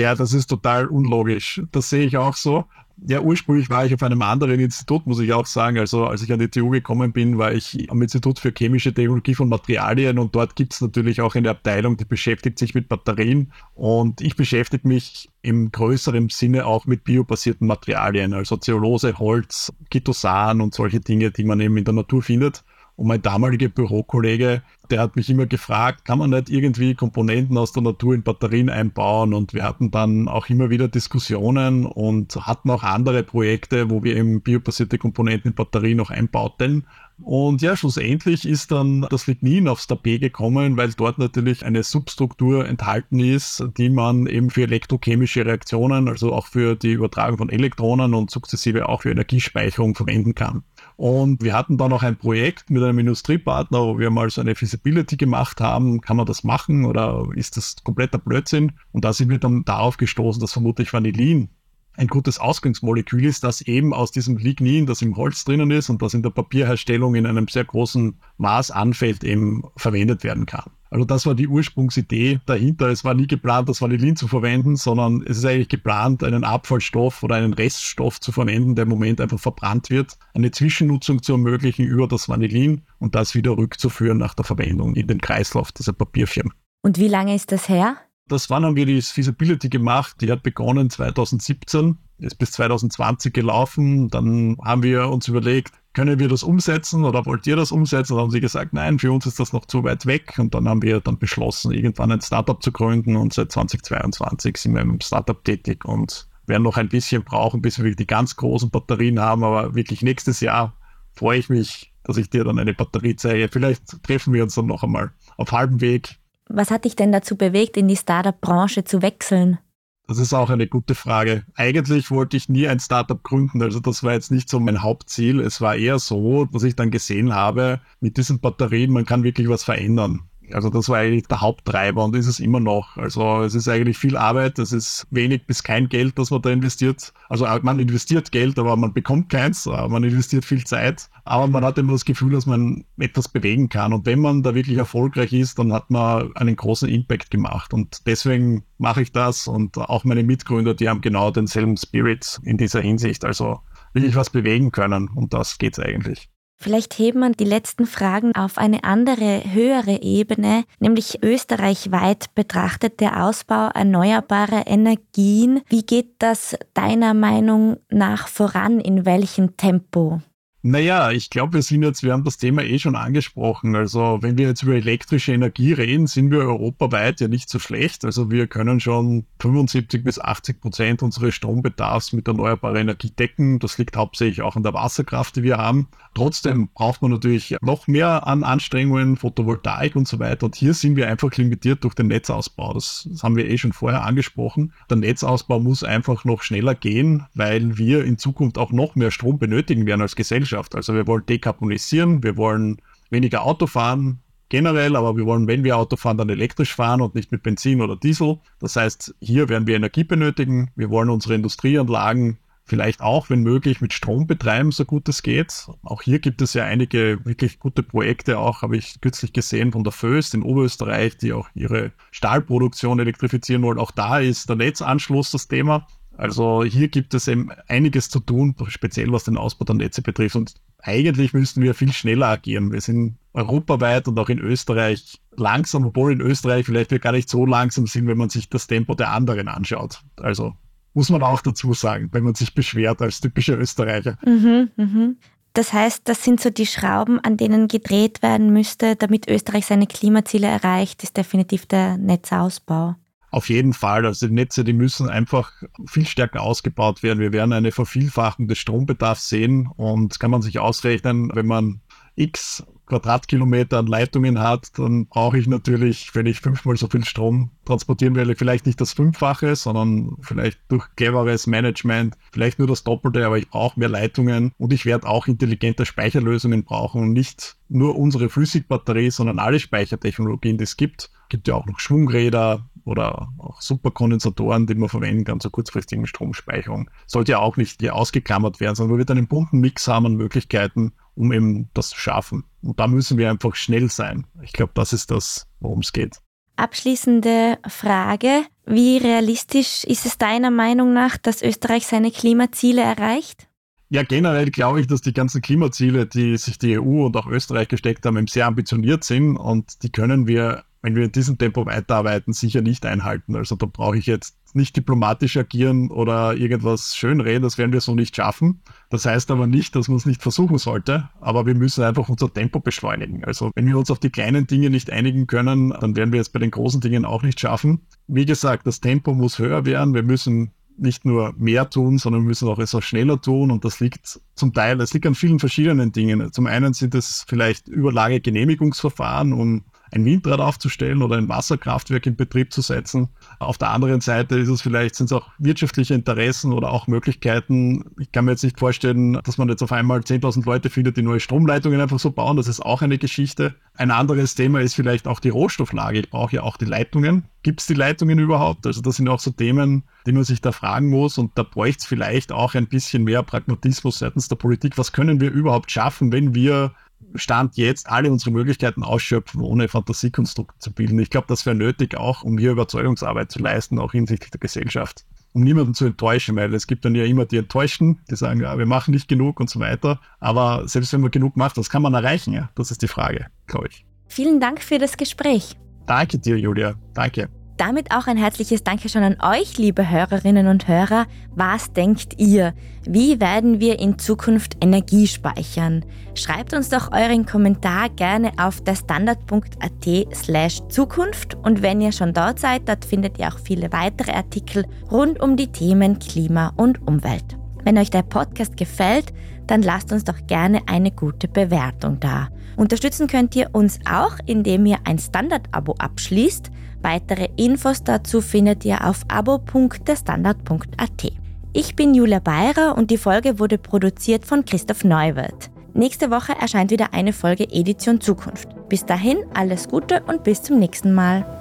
Ja, 0.02 0.16
das 0.16 0.34
ist 0.34 0.48
total 0.48 0.88
unlogisch. 0.88 1.62
Das 1.72 1.92
sehe 1.92 2.04
ich 2.04 2.18
auch 2.18 2.36
so. 2.36 2.66
Ja, 3.08 3.22
ursprünglich 3.22 3.70
war 3.70 3.86
ich 3.86 3.94
auf 3.94 4.02
einem 4.02 4.24
anderen 4.24 4.60
Institut, 4.60 5.06
muss 5.06 5.20
ich 5.20 5.32
auch 5.32 5.46
sagen. 5.46 5.78
Also 5.78 6.06
als 6.06 6.24
ich 6.24 6.34
an 6.34 6.40
die 6.40 6.50
TU 6.50 6.72
gekommen 6.72 7.12
bin, 7.12 7.38
war 7.38 7.52
ich 7.52 7.88
am 7.92 8.02
Institut 8.02 8.40
für 8.40 8.52
chemische 8.52 8.94
Technologie 8.94 9.36
von 9.36 9.48
Materialien 9.48 10.18
und 10.18 10.34
dort 10.34 10.56
gibt 10.56 10.74
es 10.74 10.82
natürlich 10.82 11.22
auch 11.22 11.36
eine 11.36 11.52
Abteilung, 11.52 11.98
die 11.98 12.06
beschäftigt 12.06 12.58
sich 12.58 12.74
mit 12.74 12.90
Batterien 12.90 13.52
und 13.76 14.22
ich 14.22 14.36
beschäftige 14.36 14.88
mich 14.88 15.30
im 15.44 15.72
größeren 15.72 16.30
Sinne 16.30 16.66
auch 16.66 16.88
mit 16.88 17.04
biobasierten 17.04 17.68
Materialien, 17.68 18.34
also 18.34 18.58
Zellulose, 18.58 19.20
Holz, 19.20 19.72
Kitosan 19.92 20.62
und 20.62 20.74
solche 20.74 21.00
Dinge, 21.00 21.30
die 21.30 21.44
man 21.44 21.60
eben 21.60 21.78
in 21.78 21.86
der 21.86 21.94
Natur 21.94 22.24
findet. 22.24 22.64
Und 23.02 23.08
mein 23.08 23.24
damaliger 23.24 23.68
Bürokollege, 23.68 24.62
der 24.92 25.00
hat 25.00 25.16
mich 25.16 25.28
immer 25.28 25.48
gefragt, 25.48 26.06
kann 26.06 26.20
man 26.20 26.30
nicht 26.30 26.52
irgendwie 26.52 26.94
Komponenten 26.94 27.58
aus 27.58 27.72
der 27.72 27.82
Natur 27.82 28.14
in 28.14 28.22
Batterien 28.22 28.70
einbauen? 28.70 29.34
Und 29.34 29.56
wir 29.56 29.64
hatten 29.64 29.90
dann 29.90 30.28
auch 30.28 30.50
immer 30.50 30.70
wieder 30.70 30.88
Diskussionen 30.88 31.88
und 31.88 32.36
hatten 32.36 32.70
auch 32.70 32.84
andere 32.84 33.24
Projekte, 33.24 33.90
wo 33.90 34.04
wir 34.04 34.16
eben 34.16 34.42
biobasierte 34.42 35.00
Komponenten 35.00 35.50
in 35.50 35.56
Batterien 35.56 35.98
noch 35.98 36.12
einbauten. 36.12 36.86
Und 37.24 37.64
ja, 37.64 37.76
schlussendlich 37.76 38.48
ist 38.48 38.72
dann 38.72 39.08
das 39.10 39.26
Lignin 39.26 39.68
aufs 39.68 39.88
Tapet 39.88 40.22
gekommen, 40.22 40.78
weil 40.78 40.92
dort 40.92 41.18
natürlich 41.18 41.66
eine 41.66 41.82
Substruktur 41.82 42.68
enthalten 42.68 43.20
ist, 43.20 43.64
die 43.78 43.90
man 43.90 44.28
eben 44.28 44.52
für 44.52 44.62
elektrochemische 44.62 45.44
Reaktionen, 45.44 46.08
also 46.08 46.34
auch 46.34 46.46
für 46.46 46.76
die 46.76 46.92
Übertragung 46.92 47.40
von 47.40 47.50
Elektronen 47.50 48.14
und 48.14 48.30
sukzessive 48.30 48.88
auch 48.88 49.02
für 49.02 49.10
Energiespeicherung 49.10 49.96
verwenden 49.96 50.36
kann. 50.36 50.64
Und 51.02 51.42
wir 51.42 51.56
hatten 51.56 51.80
da 51.80 51.90
noch 51.90 52.04
ein 52.04 52.16
Projekt 52.16 52.70
mit 52.70 52.84
einem 52.84 53.00
Industriepartner, 53.00 53.80
wo 53.80 53.98
wir 53.98 54.12
mal 54.12 54.30
so 54.30 54.40
eine 54.40 54.54
Feasibility 54.54 55.18
gemacht 55.18 55.60
haben. 55.60 56.00
Kann 56.00 56.16
man 56.16 56.28
das 56.28 56.44
machen 56.44 56.86
oder 56.86 57.28
ist 57.34 57.58
das 57.58 57.78
kompletter 57.84 58.20
Blödsinn? 58.20 58.74
Und 58.92 59.04
da 59.04 59.12
sind 59.12 59.30
wir 59.30 59.40
dann 59.40 59.66
darauf 59.66 59.98
gestoßen, 59.98 60.40
dass 60.40 60.54
vermutlich 60.54 60.94
Vanillin 60.94 61.50
ein 61.98 62.06
gutes 62.06 62.38
Ausgangsmolekül 62.38 63.26
ist, 63.26 63.44
das 63.44 63.62
eben 63.62 63.96
aus 63.96 64.12
diesem 64.12 64.38
Lignin, 64.38 64.86
das 64.86 65.02
im 65.02 65.18
Holz 65.18 65.44
drinnen 65.44 65.72
ist 65.72 65.90
und 65.90 66.04
das 66.04 66.14
in 66.14 66.22
der 66.22 66.30
Papierherstellung 66.30 67.16
in 67.16 67.26
einem 67.26 67.48
sehr 67.48 67.66
großen 67.66 68.20
Maß 68.38 68.70
anfällt, 68.70 69.24
eben 69.24 69.64
verwendet 69.78 70.24
werden 70.24 70.46
kann. 70.46 70.70
Also 70.92 71.06
das 71.06 71.26
war 71.26 71.36
die 71.36 71.48
Ursprungsidee 71.48 72.42
dahinter. 72.46 72.90
Es 72.90 73.06
war 73.06 73.14
nie 73.14 73.26
geplant, 73.26 73.70
das 73.70 73.82
Vanillin 73.82 74.18
zu 74.18 74.28
verwenden, 74.28 74.76
sondern 74.76 75.24
es 75.26 75.38
ist 75.38 75.46
eigentlich 75.46 75.70
geplant, 75.70 76.22
einen 76.22 76.44
Abfallstoff 76.44 77.24
oder 77.24 77.36
einen 77.36 77.54
Reststoff 77.54 78.20
zu 78.20 78.34
verwenden, 78.34 78.76
der 78.76 78.84
im 78.84 78.90
Moment 78.90 79.22
einfach 79.22 79.40
verbrannt 79.40 79.90
wird, 79.90 80.18
eine 80.34 80.52
Zwischennutzung 80.52 81.24
zu 81.24 81.32
ermöglichen 81.32 81.86
über 81.86 82.10
das 82.10 82.28
Vanillin 82.28 82.82
und 83.00 83.16
das 83.16 83.36
wieder 83.36 83.52
rückzuführen 83.52 84.18
nach 84.18 84.34
der 84.34 84.44
Verwendung 84.44 84.96
in 84.96 85.08
den 85.08 85.22
Kreislauf 85.22 85.72
dieser 85.72 85.94
Papierfirmen. 85.94 86.54
Und 86.82 86.98
wie 86.98 87.08
lange 87.08 87.36
ist 87.36 87.54
das 87.54 87.70
her? 87.70 87.96
Das 88.28 88.50
wann 88.50 88.66
haben 88.66 88.76
wir 88.76 88.86
die 88.86 89.02
Feasibility 89.02 89.70
gemacht? 89.70 90.18
Die 90.20 90.30
hat 90.30 90.44
begonnen 90.44 90.90
2017, 90.90 91.98
ist 92.20 92.38
bis 92.38 92.52
2020 92.52 93.34
gelaufen. 93.34 94.10
Dann 94.10 94.58
haben 94.64 94.84
wir 94.84 95.08
uns 95.08 95.28
überlegt, 95.30 95.74
können 95.94 96.20
wir 96.20 96.30
das 96.30 96.44
umsetzen 96.44 97.04
oder 97.04 97.26
wollt 97.26 97.46
ihr 97.48 97.56
das 97.56 97.72
umsetzen? 97.72 98.14
Dann 98.14 98.24
haben 98.24 98.32
sie 98.32 98.40
gesagt, 98.40 98.74
nein, 98.74 99.00
für 99.00 99.12
uns 99.12 99.26
ist 99.26 99.40
das 99.40 99.52
noch 99.52 99.66
zu 99.66 99.84
weit 99.84 100.06
weg. 100.06 100.36
Und 100.38 100.56
dann 100.56 100.68
haben 100.68 100.82
wir 100.82 101.02
dann 101.02 101.18
beschlossen, 101.18 101.72
irgendwann 101.72 102.12
ein 102.12 102.22
Startup 102.22 102.62
zu 102.62 102.72
gründen 102.72 103.16
und 103.16 103.34
seit 103.34 103.52
2022 103.52 104.58
sind 104.58 104.74
wir 104.74 104.82
im 104.82 105.02
Startup 105.02 105.44
tätig 105.44 105.84
und 105.86 106.28
werden 106.48 106.64
noch 106.64 106.78
ein 106.78 106.90
bisschen 106.90 107.24
brauchen, 107.24 107.62
bis 107.62 107.82
wir 107.82 107.96
die 107.96 108.08
ganz 108.08 108.36
großen 108.36 108.70
Batterien 108.70 109.20
haben. 109.20 109.44
Aber 109.44 109.76
wirklich 109.76 110.02
nächstes 110.02 110.40
Jahr 110.40 110.74
freue 111.14 111.40
ich 111.40 111.50
mich, 111.50 111.94
dass 112.04 112.18
ich 112.18 112.30
dir 112.30 112.44
dann 112.44 112.60
eine 112.60 112.74
Batterie 112.74 113.16
zeige. 113.16 113.50
Vielleicht 113.50 114.04
treffen 114.04 114.34
wir 114.34 114.44
uns 114.44 114.56
dann 114.56 114.68
noch 114.68 114.84
einmal 114.84 115.12
auf 115.38 115.52
halbem 115.52 115.82
Weg. 115.82 116.18
Was 116.48 116.72
hat 116.72 116.86
dich 116.86 116.96
denn 116.96 117.12
dazu 117.12 117.36
bewegt, 117.36 117.78
in 117.78 117.88
die 117.88 117.96
Startup-Branche 117.96 118.84
zu 118.84 119.02
wechseln? 119.02 119.60
Das 120.08 120.18
ist 120.18 120.34
auch 120.34 120.50
eine 120.50 120.68
gute 120.68 120.96
Frage. 120.96 121.46
Eigentlich 121.56 122.12
wollte 122.12 122.36
ich 122.36 122.50
nie 122.50 122.68
ein 122.68 122.80
Startup 122.80 123.22
gründen, 123.24 123.62
also 123.62 123.80
das 123.80 124.04
war 124.04 124.14
jetzt 124.14 124.32
nicht 124.32 124.50
so 124.50 124.60
mein 124.60 124.82
Hauptziel. 124.82 125.40
Es 125.40 125.62
war 125.62 125.76
eher 125.76 126.00
so, 126.00 126.46
dass 126.46 126.64
ich 126.64 126.76
dann 126.76 126.92
gesehen 126.92 127.34
habe, 127.34 127.80
mit 128.00 128.18
diesen 128.18 128.40
Batterien, 128.40 128.92
man 128.92 129.06
kann 129.06 129.24
wirklich 129.24 129.48
was 129.48 129.64
verändern. 129.64 130.31
Also 130.54 130.70
das 130.70 130.90
war 130.90 130.98
eigentlich 131.00 131.28
der 131.28 131.42
Haupttreiber 131.42 132.04
und 132.04 132.16
ist 132.16 132.28
es 132.28 132.40
immer 132.40 132.60
noch. 132.60 132.98
Also 132.98 133.42
es 133.42 133.56
ist 133.56 133.68
eigentlich 133.68 133.98
viel 133.98 134.18
Arbeit, 134.18 134.60
es 134.60 134.72
ist 134.72 135.08
wenig 135.10 135.46
bis 135.48 135.64
kein 135.64 135.90
Geld, 135.90 136.18
das 136.20 136.32
man 136.32 136.42
da 136.42 136.50
investiert. 136.50 137.14
Also 137.30 137.46
man 137.62 137.80
investiert 137.80 138.32
Geld, 138.32 138.60
aber 138.60 138.76
man 138.76 138.94
bekommt 138.94 139.30
keins, 139.30 139.66
man 139.66 140.04
investiert 140.04 140.46
viel 140.46 140.64
Zeit, 140.64 141.10
aber 141.26 141.48
man 141.48 141.64
hat 141.64 141.78
immer 141.78 141.94
das 141.94 142.06
Gefühl, 142.06 142.32
dass 142.34 142.46
man 142.46 142.84
etwas 142.98 143.28
bewegen 143.28 143.70
kann. 143.70 143.94
Und 143.94 144.06
wenn 144.06 144.20
man 144.20 144.44
da 144.44 144.56
wirklich 144.56 144.78
erfolgreich 144.78 145.34
ist, 145.34 145.60
dann 145.60 145.72
hat 145.74 145.90
man 145.90 146.36
einen 146.36 146.56
großen 146.56 146.90
Impact 146.90 147.32
gemacht. 147.32 147.74
Und 147.74 148.06
deswegen 148.06 148.64
mache 148.78 149.02
ich 149.02 149.12
das 149.12 149.48
und 149.48 149.78
auch 149.78 150.04
meine 150.04 150.24
Mitgründer, 150.24 150.74
die 150.74 150.90
haben 150.90 151.02
genau 151.02 151.32
denselben 151.32 151.78
Spirit 151.78 152.40
in 152.44 152.58
dieser 152.58 152.82
Hinsicht. 152.82 153.24
Also 153.26 153.60
wirklich 153.94 154.16
was 154.16 154.30
bewegen 154.30 154.72
können. 154.72 155.10
Und 155.10 155.34
das 155.34 155.58
geht 155.58 155.78
es 155.78 155.84
eigentlich. 155.84 156.30
Vielleicht 156.62 157.00
heben 157.00 157.22
wir 157.22 157.32
die 157.32 157.44
letzten 157.44 157.88
Fragen 157.88 158.36
auf 158.36 158.60
eine 158.60 158.84
andere, 158.84 159.42
höhere 159.52 160.04
Ebene, 160.04 160.64
nämlich 160.80 161.24
österreichweit 161.24 162.36
betrachtet 162.36 163.00
der 163.00 163.26
Ausbau 163.26 163.70
erneuerbarer 163.74 164.68
Energien. 164.68 165.62
Wie 165.70 165.82
geht 165.82 166.14
das 166.20 166.56
deiner 166.76 167.16
Meinung 167.16 167.78
nach 167.90 168.28
voran? 168.28 168.80
In 168.80 169.08
welchem 169.08 169.58
Tempo? 169.58 170.22
Naja, 170.64 171.10
ich 171.10 171.32
glaube, 171.32 171.54
wir 171.54 171.62
sind 171.64 171.82
jetzt, 171.82 172.04
wir 172.04 172.14
haben 172.14 172.24
das 172.24 172.38
Thema 172.38 172.62
eh 172.62 172.78
schon 172.78 172.96
angesprochen. 172.96 173.76
Also, 173.76 174.20
wenn 174.22 174.38
wir 174.38 174.48
jetzt 174.48 174.62
über 174.62 174.76
elektrische 174.76 175.34
Energie 175.34 175.74
reden, 175.74 176.06
sind 176.06 176.30
wir 176.30 176.42
europaweit 176.42 177.20
ja 177.20 177.28
nicht 177.28 177.50
so 177.50 177.58
schlecht. 177.58 178.06
Also, 178.06 178.30
wir 178.30 178.46
können 178.46 178.80
schon 178.80 179.26
75 179.40 180.04
bis 180.04 180.20
80 180.20 180.62
Prozent 180.62 181.02
unseres 181.02 181.34
Strombedarfs 181.34 182.14
mit 182.14 182.28
erneuerbarer 182.28 182.76
Energie 182.76 183.10
decken. 183.10 183.58
Das 183.58 183.80
liegt 183.80 183.98
hauptsächlich 183.98 184.44
auch 184.44 184.56
an 184.56 184.62
der 184.62 184.76
Wasserkraft, 184.76 185.36
die 185.36 185.44
wir 185.44 185.58
haben. 185.58 185.88
Trotzdem 186.14 186.70
braucht 186.76 187.02
man 187.02 187.10
natürlich 187.10 187.56
noch 187.62 187.88
mehr 187.88 188.28
an 188.28 188.44
Anstrengungen, 188.44 189.18
Photovoltaik 189.18 189.96
und 189.96 190.08
so 190.08 190.20
weiter. 190.20 190.46
Und 190.46 190.56
hier 190.56 190.76
sind 190.76 190.96
wir 190.96 191.08
einfach 191.08 191.36
limitiert 191.38 191.84
durch 191.84 191.96
den 191.96 192.08
Netzausbau. 192.08 192.74
Das, 192.76 193.08
das 193.10 193.24
haben 193.24 193.36
wir 193.36 193.50
eh 193.50 193.58
schon 193.58 193.74
vorher 193.74 194.04
angesprochen. 194.04 194.74
Der 194.92 194.98
Netzausbau 194.98 195.60
muss 195.60 195.84
einfach 195.84 196.24
noch 196.24 196.44
schneller 196.44 196.76
gehen, 196.76 197.26
weil 197.34 197.80
wir 197.80 198.06
in 198.06 198.20
Zukunft 198.20 198.60
auch 198.60 198.72
noch 198.72 198.94
mehr 198.94 199.10
Strom 199.10 199.40
benötigen 199.40 199.88
werden 199.88 200.02
als 200.02 200.16
Gesellschaft. 200.16 200.51
Gesellschaft. 200.52 200.76
Also 200.76 200.94
wir 200.94 201.08
wollen 201.08 201.26
dekarbonisieren, 201.26 202.24
wir 202.24 202.38
wollen 202.38 202.78
weniger 203.10 203.44
Auto 203.44 203.68
fahren 203.68 204.20
generell, 204.50 204.98
aber 204.98 205.16
wir 205.16 205.26
wollen, 205.26 205.48
wenn 205.48 205.64
wir 205.64 205.78
Auto 205.78 205.96
fahren, 205.96 206.18
dann 206.18 206.30
elektrisch 206.30 206.76
fahren 206.76 207.00
und 207.00 207.16
nicht 207.16 207.32
mit 207.32 207.42
Benzin 207.42 207.82
oder 207.82 207.96
Diesel. 207.96 208.40
Das 208.60 208.76
heißt, 208.76 209.16
hier 209.22 209.48
werden 209.48 209.66
wir 209.66 209.78
Energie 209.78 210.04
benötigen. 210.04 210.72
Wir 210.76 210.90
wollen 210.90 211.10
unsere 211.10 211.36
Industrieanlagen 211.36 212.38
vielleicht 212.66 213.02
auch, 213.02 213.30
wenn 213.30 213.44
möglich, 213.44 213.80
mit 213.80 213.94
Strom 213.94 214.28
betreiben, 214.28 214.72
so 214.72 214.84
gut 214.84 215.08
es 215.08 215.24
geht. 215.24 215.68
Auch 215.84 216.02
hier 216.02 216.20
gibt 216.20 216.42
es 216.42 216.54
ja 216.54 216.66
einige 216.66 217.20
wirklich 217.24 217.60
gute 217.60 217.82
Projekte, 217.82 218.40
auch 218.40 218.62
habe 218.62 218.78
ich 218.78 219.00
kürzlich 219.02 219.32
gesehen 219.32 219.72
von 219.72 219.84
der 219.84 219.94
Föst 219.94 220.34
in 220.34 220.44
Oberösterreich, 220.44 221.18
die 221.18 221.32
auch 221.34 221.48
ihre 221.54 221.92
Stahlproduktion 222.12 223.00
elektrifizieren 223.00 223.64
wollen. 223.64 223.80
Auch 223.80 223.92
da 223.92 224.20
ist 224.20 224.50
der 224.50 224.58
Netzanschluss 224.58 225.32
das 225.32 225.48
Thema. 225.48 225.88
Also 226.22 226.64
hier 226.64 226.88
gibt 226.88 227.16
es 227.16 227.28
eben 227.28 227.50
einiges 227.68 228.08
zu 228.08 228.20
tun, 228.20 228.56
speziell 228.68 229.12
was 229.12 229.24
den 229.24 229.38
Ausbau 229.38 229.66
der 229.66 229.74
Netze 229.74 230.04
betrifft. 230.04 230.36
Und 230.36 230.54
eigentlich 230.78 231.34
müssten 231.34 231.64
wir 231.64 231.74
viel 231.74 231.92
schneller 231.92 232.28
agieren. 232.28 232.72
Wir 232.72 232.80
sind 232.80 233.18
europaweit 233.34 234.08
und 234.08 234.20
auch 234.20 234.30
in 234.30 234.38
Österreich 234.38 235.20
langsam, 235.36 235.84
obwohl 235.84 236.14
in 236.14 236.22
Österreich 236.22 236.68
vielleicht 236.68 236.92
wir 236.92 237.00
gar 237.00 237.14
nicht 237.14 237.28
so 237.28 237.44
langsam 237.48 237.88
sind, 237.88 238.06
wenn 238.06 238.20
man 238.20 238.30
sich 238.30 238.50
das 238.50 238.68
Tempo 238.68 238.94
der 238.94 239.12
anderen 239.12 239.48
anschaut. 239.48 240.04
Also 240.18 240.54
muss 240.94 241.10
man 241.10 241.24
auch 241.24 241.42
dazu 241.42 241.74
sagen, 241.74 242.10
wenn 242.12 242.24
man 242.24 242.36
sich 242.36 242.54
beschwert 242.54 243.02
als 243.02 243.20
typischer 243.20 243.58
Österreicher. 243.58 244.20
Mhm, 244.24 244.70
mhm. 244.76 245.18
Das 245.54 245.74
heißt, 245.74 246.08
das 246.08 246.24
sind 246.24 246.40
so 246.40 246.52
die 246.52 246.68
Schrauben, 246.68 247.20
an 247.20 247.36
denen 247.36 247.68
gedreht 247.68 248.22
werden 248.22 248.54
müsste, 248.54 248.96
damit 248.96 249.28
Österreich 249.28 249.66
seine 249.66 249.88
Klimaziele 249.88 250.46
erreicht, 250.46 251.02
ist 251.02 251.18
definitiv 251.18 251.66
der 251.66 251.98
Netzausbau. 251.98 252.96
Auf 253.32 253.50
jeden 253.50 253.74
Fall. 253.74 254.06
Also 254.06 254.28
die 254.28 254.34
Netze, 254.34 254.66
die 254.66 254.74
müssen 254.74 255.10
einfach 255.10 255.54
viel 255.88 256.06
stärker 256.06 256.42
ausgebaut 256.42 257.02
werden. 257.02 257.20
Wir 257.20 257.32
werden 257.32 257.54
eine 257.54 257.72
Vervielfachung 257.72 258.48
des 258.48 258.58
Strombedarfs 258.60 259.30
sehen 259.30 259.70
und 259.78 260.20
kann 260.20 260.32
man 260.32 260.42
sich 260.42 260.60
ausrechnen, 260.60 261.32
wenn 261.34 261.48
man 261.48 261.82
x 262.16 262.64
Quadratkilometer 262.92 263.80
an 263.80 263.88
Leitungen 263.88 264.40
hat, 264.40 264.78
dann 264.78 265.06
brauche 265.06 265.40
ich 265.40 265.48
natürlich, 265.48 266.14
wenn 266.14 266.26
ich 266.26 266.42
fünfmal 266.42 266.76
so 266.76 266.88
viel 266.90 267.06
Strom 267.06 267.52
transportieren 267.64 268.16
will, 268.16 268.36
vielleicht 268.36 268.66
nicht 268.66 268.82
das 268.82 268.92
Fünffache, 268.92 269.56
sondern 269.56 270.18
vielleicht 270.20 270.60
durch 270.68 270.94
cleveres 270.98 271.48
Management, 271.48 272.18
vielleicht 272.34 272.60
nur 272.60 272.68
das 272.68 272.84
Doppelte, 272.84 273.26
aber 273.26 273.38
ich 273.38 273.50
brauche 273.50 273.80
mehr 273.80 273.88
Leitungen 273.88 274.52
und 274.58 274.74
ich 274.74 274.86
werde 274.86 275.08
auch 275.08 275.28
intelligente 275.28 275.86
Speicherlösungen 275.86 276.66
brauchen 276.66 277.02
und 277.02 277.14
nicht 277.14 277.56
nur 277.70 277.98
unsere 277.98 278.28
Flüssigbatterie, 278.28 279.10
sondern 279.10 279.40
alle 279.40 279.62
Speichertechnologien, 279.62 280.58
die 280.58 280.66
es 280.66 280.76
gibt. 280.76 281.12
Es 281.24 281.30
gibt 281.30 281.48
ja 281.48 281.56
auch 281.56 281.68
noch 281.68 281.80
Schwungräder, 281.80 282.70
oder 282.86 283.30
auch 283.38 283.62
Superkondensatoren, 283.62 284.68
die 284.68 284.76
man 284.76 284.90
verwenden 284.90 285.24
kann 285.24 285.40
zur 285.40 285.52
kurzfristigen 285.52 286.08
Stromspeicherung. 286.08 286.90
Sollte 287.08 287.34
ja 287.34 287.40
auch 287.40 287.58
nicht 287.58 287.82
hier 287.82 287.96
ausgeklammert 287.96 288.60
werden, 288.60 288.76
sondern 288.76 288.92
man 288.92 289.00
wird 289.00 289.12
einen 289.12 289.28
bunten 289.28 289.60
Mix 289.60 289.88
haben 289.88 290.06
an 290.06 290.16
Möglichkeiten, 290.16 290.94
um 291.16 291.32
eben 291.32 291.70
das 291.74 291.90
zu 291.90 292.00
schaffen. 292.00 292.46
Und 292.62 292.80
da 292.80 292.88
müssen 292.88 293.18
wir 293.18 293.30
einfach 293.30 293.56
schnell 293.56 293.90
sein. 293.90 294.26
Ich 294.42 294.54
glaube, 294.54 294.72
das 294.76 294.94
ist 294.94 295.12
das, 295.12 295.48
worum 295.60 295.80
es 295.80 295.94
geht. 295.94 296.18
Abschließende 296.56 297.58
Frage. 297.68 298.44
Wie 298.66 298.98
realistisch 298.98 299.84
ist 299.84 300.06
es 300.06 300.18
deiner 300.18 300.52
Meinung 300.52 300.94
nach, 300.94 301.18
dass 301.18 301.42
Österreich 301.42 301.88
seine 301.88 302.12
Klimaziele 302.12 302.82
erreicht? 302.82 303.48
Ja, 303.90 304.04
generell 304.04 304.52
glaube 304.52 304.80
ich, 304.80 304.88
dass 304.88 305.02
die 305.02 305.12
ganzen 305.12 305.42
Klimaziele, 305.42 306.06
die 306.06 306.38
sich 306.38 306.58
die 306.58 306.80
EU 306.80 307.06
und 307.06 307.18
auch 307.18 307.28
Österreich 307.28 307.68
gesteckt 307.68 308.06
haben, 308.06 308.26
sehr 308.28 308.48
ambitioniert 308.48 309.04
sind 309.04 309.36
und 309.36 309.84
die 309.84 309.92
können 309.92 310.28
wir 310.28 310.64
wenn 310.82 310.96
wir 310.96 311.06
in 311.06 311.12
diesem 311.12 311.38
Tempo 311.38 311.66
weiterarbeiten, 311.66 312.34
sicher 312.34 312.62
nicht 312.62 312.86
einhalten. 312.86 313.36
Also 313.36 313.56
da 313.56 313.66
brauche 313.66 313.98
ich 313.98 314.06
jetzt 314.06 314.36
nicht 314.56 314.76
diplomatisch 314.76 315.38
agieren 315.38 315.90
oder 315.92 316.36
irgendwas 316.36 316.96
schönreden, 316.96 317.44
das 317.44 317.58
werden 317.58 317.72
wir 317.72 317.82
so 317.82 317.96
nicht 317.96 318.16
schaffen. 318.16 318.62
Das 318.90 319.06
heißt 319.06 319.32
aber 319.32 319.48
nicht, 319.48 319.76
dass 319.76 319.88
man 319.88 319.98
es 319.98 320.06
nicht 320.06 320.22
versuchen 320.22 320.58
sollte, 320.58 321.10
aber 321.22 321.46
wir 321.46 321.56
müssen 321.56 321.84
einfach 321.84 322.10
unser 322.10 322.34
Tempo 322.34 322.60
beschleunigen. 322.60 323.24
Also 323.24 323.52
wenn 323.56 323.68
wir 323.68 323.78
uns 323.78 323.92
auf 323.92 324.00
die 324.00 324.10
kleinen 324.10 324.48
Dinge 324.48 324.70
nicht 324.70 324.90
einigen 324.90 325.28
können, 325.28 325.70
dann 325.70 325.96
werden 325.96 326.12
wir 326.12 326.22
es 326.22 326.30
bei 326.30 326.40
den 326.40 326.52
großen 326.52 326.82
Dingen 326.82 327.06
auch 327.06 327.24
nicht 327.24 327.40
schaffen. 327.40 327.82
Wie 328.08 328.26
gesagt, 328.26 328.68
das 328.68 328.82
Tempo 328.82 329.14
muss 329.14 329.40
höher 329.40 329.66
werden. 329.66 329.94
Wir 329.94 330.04
müssen 330.04 330.52
nicht 330.78 331.06
nur 331.06 331.34
mehr 331.38 331.70
tun, 331.70 331.98
sondern 331.98 332.24
wir 332.24 332.28
müssen 332.28 332.48
auch 332.48 332.60
etwas 332.60 332.84
schneller 332.84 333.22
tun. 333.22 333.52
Und 333.52 333.64
das 333.64 333.80
liegt 333.80 334.20
zum 334.36 334.54
Teil, 334.54 334.82
es 334.82 334.94
liegt 334.94 335.06
an 335.06 335.16
vielen 335.16 335.40
verschiedenen 335.40 335.92
Dingen. 335.92 336.32
Zum 336.34 336.48
einen 336.48 336.74
sind 336.74 336.96
es 336.96 337.24
vielleicht 337.28 337.68
Überlagegenehmigungsverfahren, 337.68 339.34
um 339.34 339.64
ein 339.92 340.06
Windrad 340.06 340.40
aufzustellen 340.40 341.04
oder 341.04 341.18
ein 341.18 341.30
Wasserkraftwerk 341.30 342.06
in 342.06 342.16
Betrieb 342.16 342.54
zu 342.54 342.62
setzen. 342.62 343.10
Auf 343.40 343.58
der 343.58 343.70
anderen 343.70 344.02
Seite 344.02 344.38
ist 344.38 344.50
es 344.50 344.62
vielleicht, 344.62 344.96
sind 344.96 345.08
es 345.08 345.12
auch 345.12 345.28
wirtschaftliche 345.38 345.94
Interessen 345.94 346.54
oder 346.54 346.72
auch 346.72 346.88
Möglichkeiten. 346.88 347.84
Ich 348.00 348.12
kann 348.12 348.26
mir 348.26 348.32
jetzt 348.32 348.44
nicht 348.44 348.58
vorstellen, 348.58 349.20
dass 349.24 349.38
man 349.38 349.50
jetzt 349.50 349.62
auf 349.62 349.72
einmal 349.72 350.00
10.000 350.00 350.46
Leute 350.46 350.70
findet, 350.70 350.98
die 350.98 351.02
neue 351.02 351.20
Stromleitungen 351.20 351.82
einfach 351.82 352.00
so 352.00 352.12
bauen. 352.12 352.38
Das 352.38 352.48
ist 352.48 352.62
auch 352.62 352.82
eine 352.82 352.98
Geschichte. 352.98 353.56
Ein 353.76 353.92
anderes 353.92 354.36
Thema 354.36 354.62
ist 354.62 354.76
vielleicht 354.76 355.08
auch 355.08 355.20
die 355.20 355.30
Rohstofflage. 355.30 356.00
Ich 356.00 356.10
brauche 356.10 356.36
ja 356.36 356.44
auch 356.44 356.58
die 356.58 356.66
Leitungen. 356.66 357.26
Gibt 357.44 357.60
es 357.60 357.68
die 357.68 357.74
Leitungen 357.74 358.20
überhaupt? 358.20 358.66
Also 358.68 358.82
das 358.82 358.98
sind 358.98 359.10
auch 359.10 359.20
so 359.20 359.32
Themen, 359.32 359.84
die 360.06 360.14
man 360.14 360.24
sich 360.24 360.42
da 360.42 360.52
fragen 360.52 360.90
muss. 360.90 361.18
Und 361.18 361.32
da 361.36 361.44
bräuchte 361.44 361.80
es 361.80 361.86
vielleicht 361.86 362.32
auch 362.32 362.54
ein 362.54 362.68
bisschen 362.68 363.04
mehr 363.04 363.24
Pragmatismus 363.24 364.00
seitens 364.00 364.28
der 364.30 364.36
Politik. 364.38 364.78
Was 364.78 364.94
können 364.94 365.20
wir 365.20 365.32
überhaupt 365.32 365.72
schaffen, 365.72 366.12
wenn 366.12 366.34
wir 366.34 366.74
Stand 367.16 367.58
jetzt 367.58 367.90
alle 367.90 368.12
unsere 368.12 368.32
Möglichkeiten 368.32 368.84
ausschöpfen, 368.84 369.42
ohne 369.42 369.68
Fantasiekonstrukte 369.68 370.58
zu 370.60 370.74
bilden. 370.74 371.00
Ich 371.00 371.10
glaube, 371.10 371.28
das 371.28 371.46
wäre 371.46 371.56
nötig 371.56 371.96
auch, 371.98 372.24
um 372.24 372.38
hier 372.38 372.52
Überzeugungsarbeit 372.52 373.32
zu 373.32 373.40
leisten, 373.40 373.80
auch 373.80 373.92
hinsichtlich 373.92 374.32
der 374.32 374.40
Gesellschaft. 374.40 375.06
Um 375.34 375.44
niemanden 375.44 375.74
zu 375.74 375.86
enttäuschen, 375.86 376.36
weil 376.36 376.54
es 376.54 376.68
gibt 376.68 376.84
dann 376.84 376.94
ja 376.94 377.06
immer 377.06 377.26
die 377.26 377.38
Enttäuschten, 377.38 378.00
die 378.10 378.16
sagen, 378.16 378.42
ja, 378.42 378.58
wir 378.58 378.66
machen 378.66 378.92
nicht 378.92 379.08
genug 379.08 379.40
und 379.40 379.50
so 379.50 379.60
weiter. 379.60 380.00
Aber 380.20 380.68
selbst 380.68 380.92
wenn 380.92 381.02
man 381.02 381.12
genug 381.12 381.38
macht, 381.38 381.58
was 381.58 381.70
kann 381.70 381.82
man 381.82 381.94
erreichen? 381.94 382.34
Ja, 382.34 382.50
das 382.56 382.72
ist 382.72 382.82
die 382.82 382.90
Frage, 382.90 383.28
glaube 383.48 383.68
ich. 383.70 383.86
Vielen 384.08 384.42
Dank 384.42 384.62
für 384.62 384.78
das 384.78 384.98
Gespräch. 384.98 385.56
Danke 385.86 386.20
dir, 386.20 386.38
Julia. 386.38 386.76
Danke. 386.94 387.30
Damit 387.62 387.92
auch 387.92 388.08
ein 388.08 388.18
herzliches 388.18 388.64
Dankeschön 388.64 389.04
an 389.04 389.18
euch, 389.22 389.60
liebe 389.60 389.88
Hörerinnen 389.88 390.48
und 390.48 390.68
Hörer. 390.68 391.06
Was 391.36 391.72
denkt 391.72 392.20
ihr? 392.20 392.56
Wie 392.86 393.22
werden 393.22 393.60
wir 393.60 393.78
in 393.78 394.00
Zukunft 394.00 394.58
Energie 394.62 395.06
speichern? 395.06 395.86
Schreibt 396.16 396.56
uns 396.56 396.70
doch 396.70 396.92
euren 396.92 397.28
Kommentar 397.28 397.90
gerne 397.90 398.32
auf 398.38 398.62
der 398.62 398.74
standard.at 398.74 400.16
slash 400.16 400.62
Zukunft 400.70 401.36
und 401.36 401.62
wenn 401.62 401.82
ihr 401.82 401.92
schon 401.92 402.14
dort 402.14 402.40
seid, 402.40 402.68
dort 402.68 402.84
findet 402.84 403.20
ihr 403.20 403.28
auch 403.28 403.38
viele 403.38 403.72
weitere 403.72 404.14
Artikel 404.14 404.66
rund 404.92 405.22
um 405.22 405.38
die 405.38 405.52
Themen 405.52 406.00
Klima 406.00 406.54
und 406.58 406.82
Umwelt. 406.88 407.38
Wenn 407.64 407.78
euch 407.78 407.92
der 407.92 408.02
Podcast 408.02 408.58
gefällt, 408.58 409.14
dann 409.46 409.62
lasst 409.62 409.92
uns 409.92 410.04
doch 410.04 410.26
gerne 410.26 410.62
eine 410.66 410.90
gute 410.90 411.28
Bewertung 411.28 412.00
da. 412.00 412.30
Unterstützen 412.58 413.08
könnt 413.08 413.36
ihr 413.36 413.50
uns 413.54 413.80
auch, 413.90 414.18
indem 414.26 414.66
ihr 414.66 414.78
ein 414.84 414.98
Standard-Abo 414.98 415.76
abschließt. 415.78 416.52
Weitere 416.82 417.30
Infos 417.36 417.84
dazu 417.84 418.22
findet 418.22 418.66
ihr 418.66 418.88
auf 418.88 419.04
abo.derstandard.at. 419.08 421.12
Ich 421.54 421.76
bin 421.76 421.94
Julia 421.94 422.20
Beirer 422.20 422.78
und 422.78 422.92
die 422.92 422.98
Folge 422.98 423.40
wurde 423.40 423.58
produziert 423.58 424.26
von 424.26 424.46
Christoph 424.46 424.84
Neuwirth. 424.84 425.50
Nächste 425.74 426.12
Woche 426.12 426.34
erscheint 426.40 426.72
wieder 426.72 426.94
eine 426.94 427.14
Folge 427.14 427.48
Edition 427.52 428.02
Zukunft. 428.02 428.50
Bis 428.68 428.86
dahin 428.86 429.20
alles 429.34 429.70
Gute 429.70 430.04
und 430.08 430.24
bis 430.24 430.44
zum 430.44 430.60
nächsten 430.60 430.94
Mal. 430.94 431.41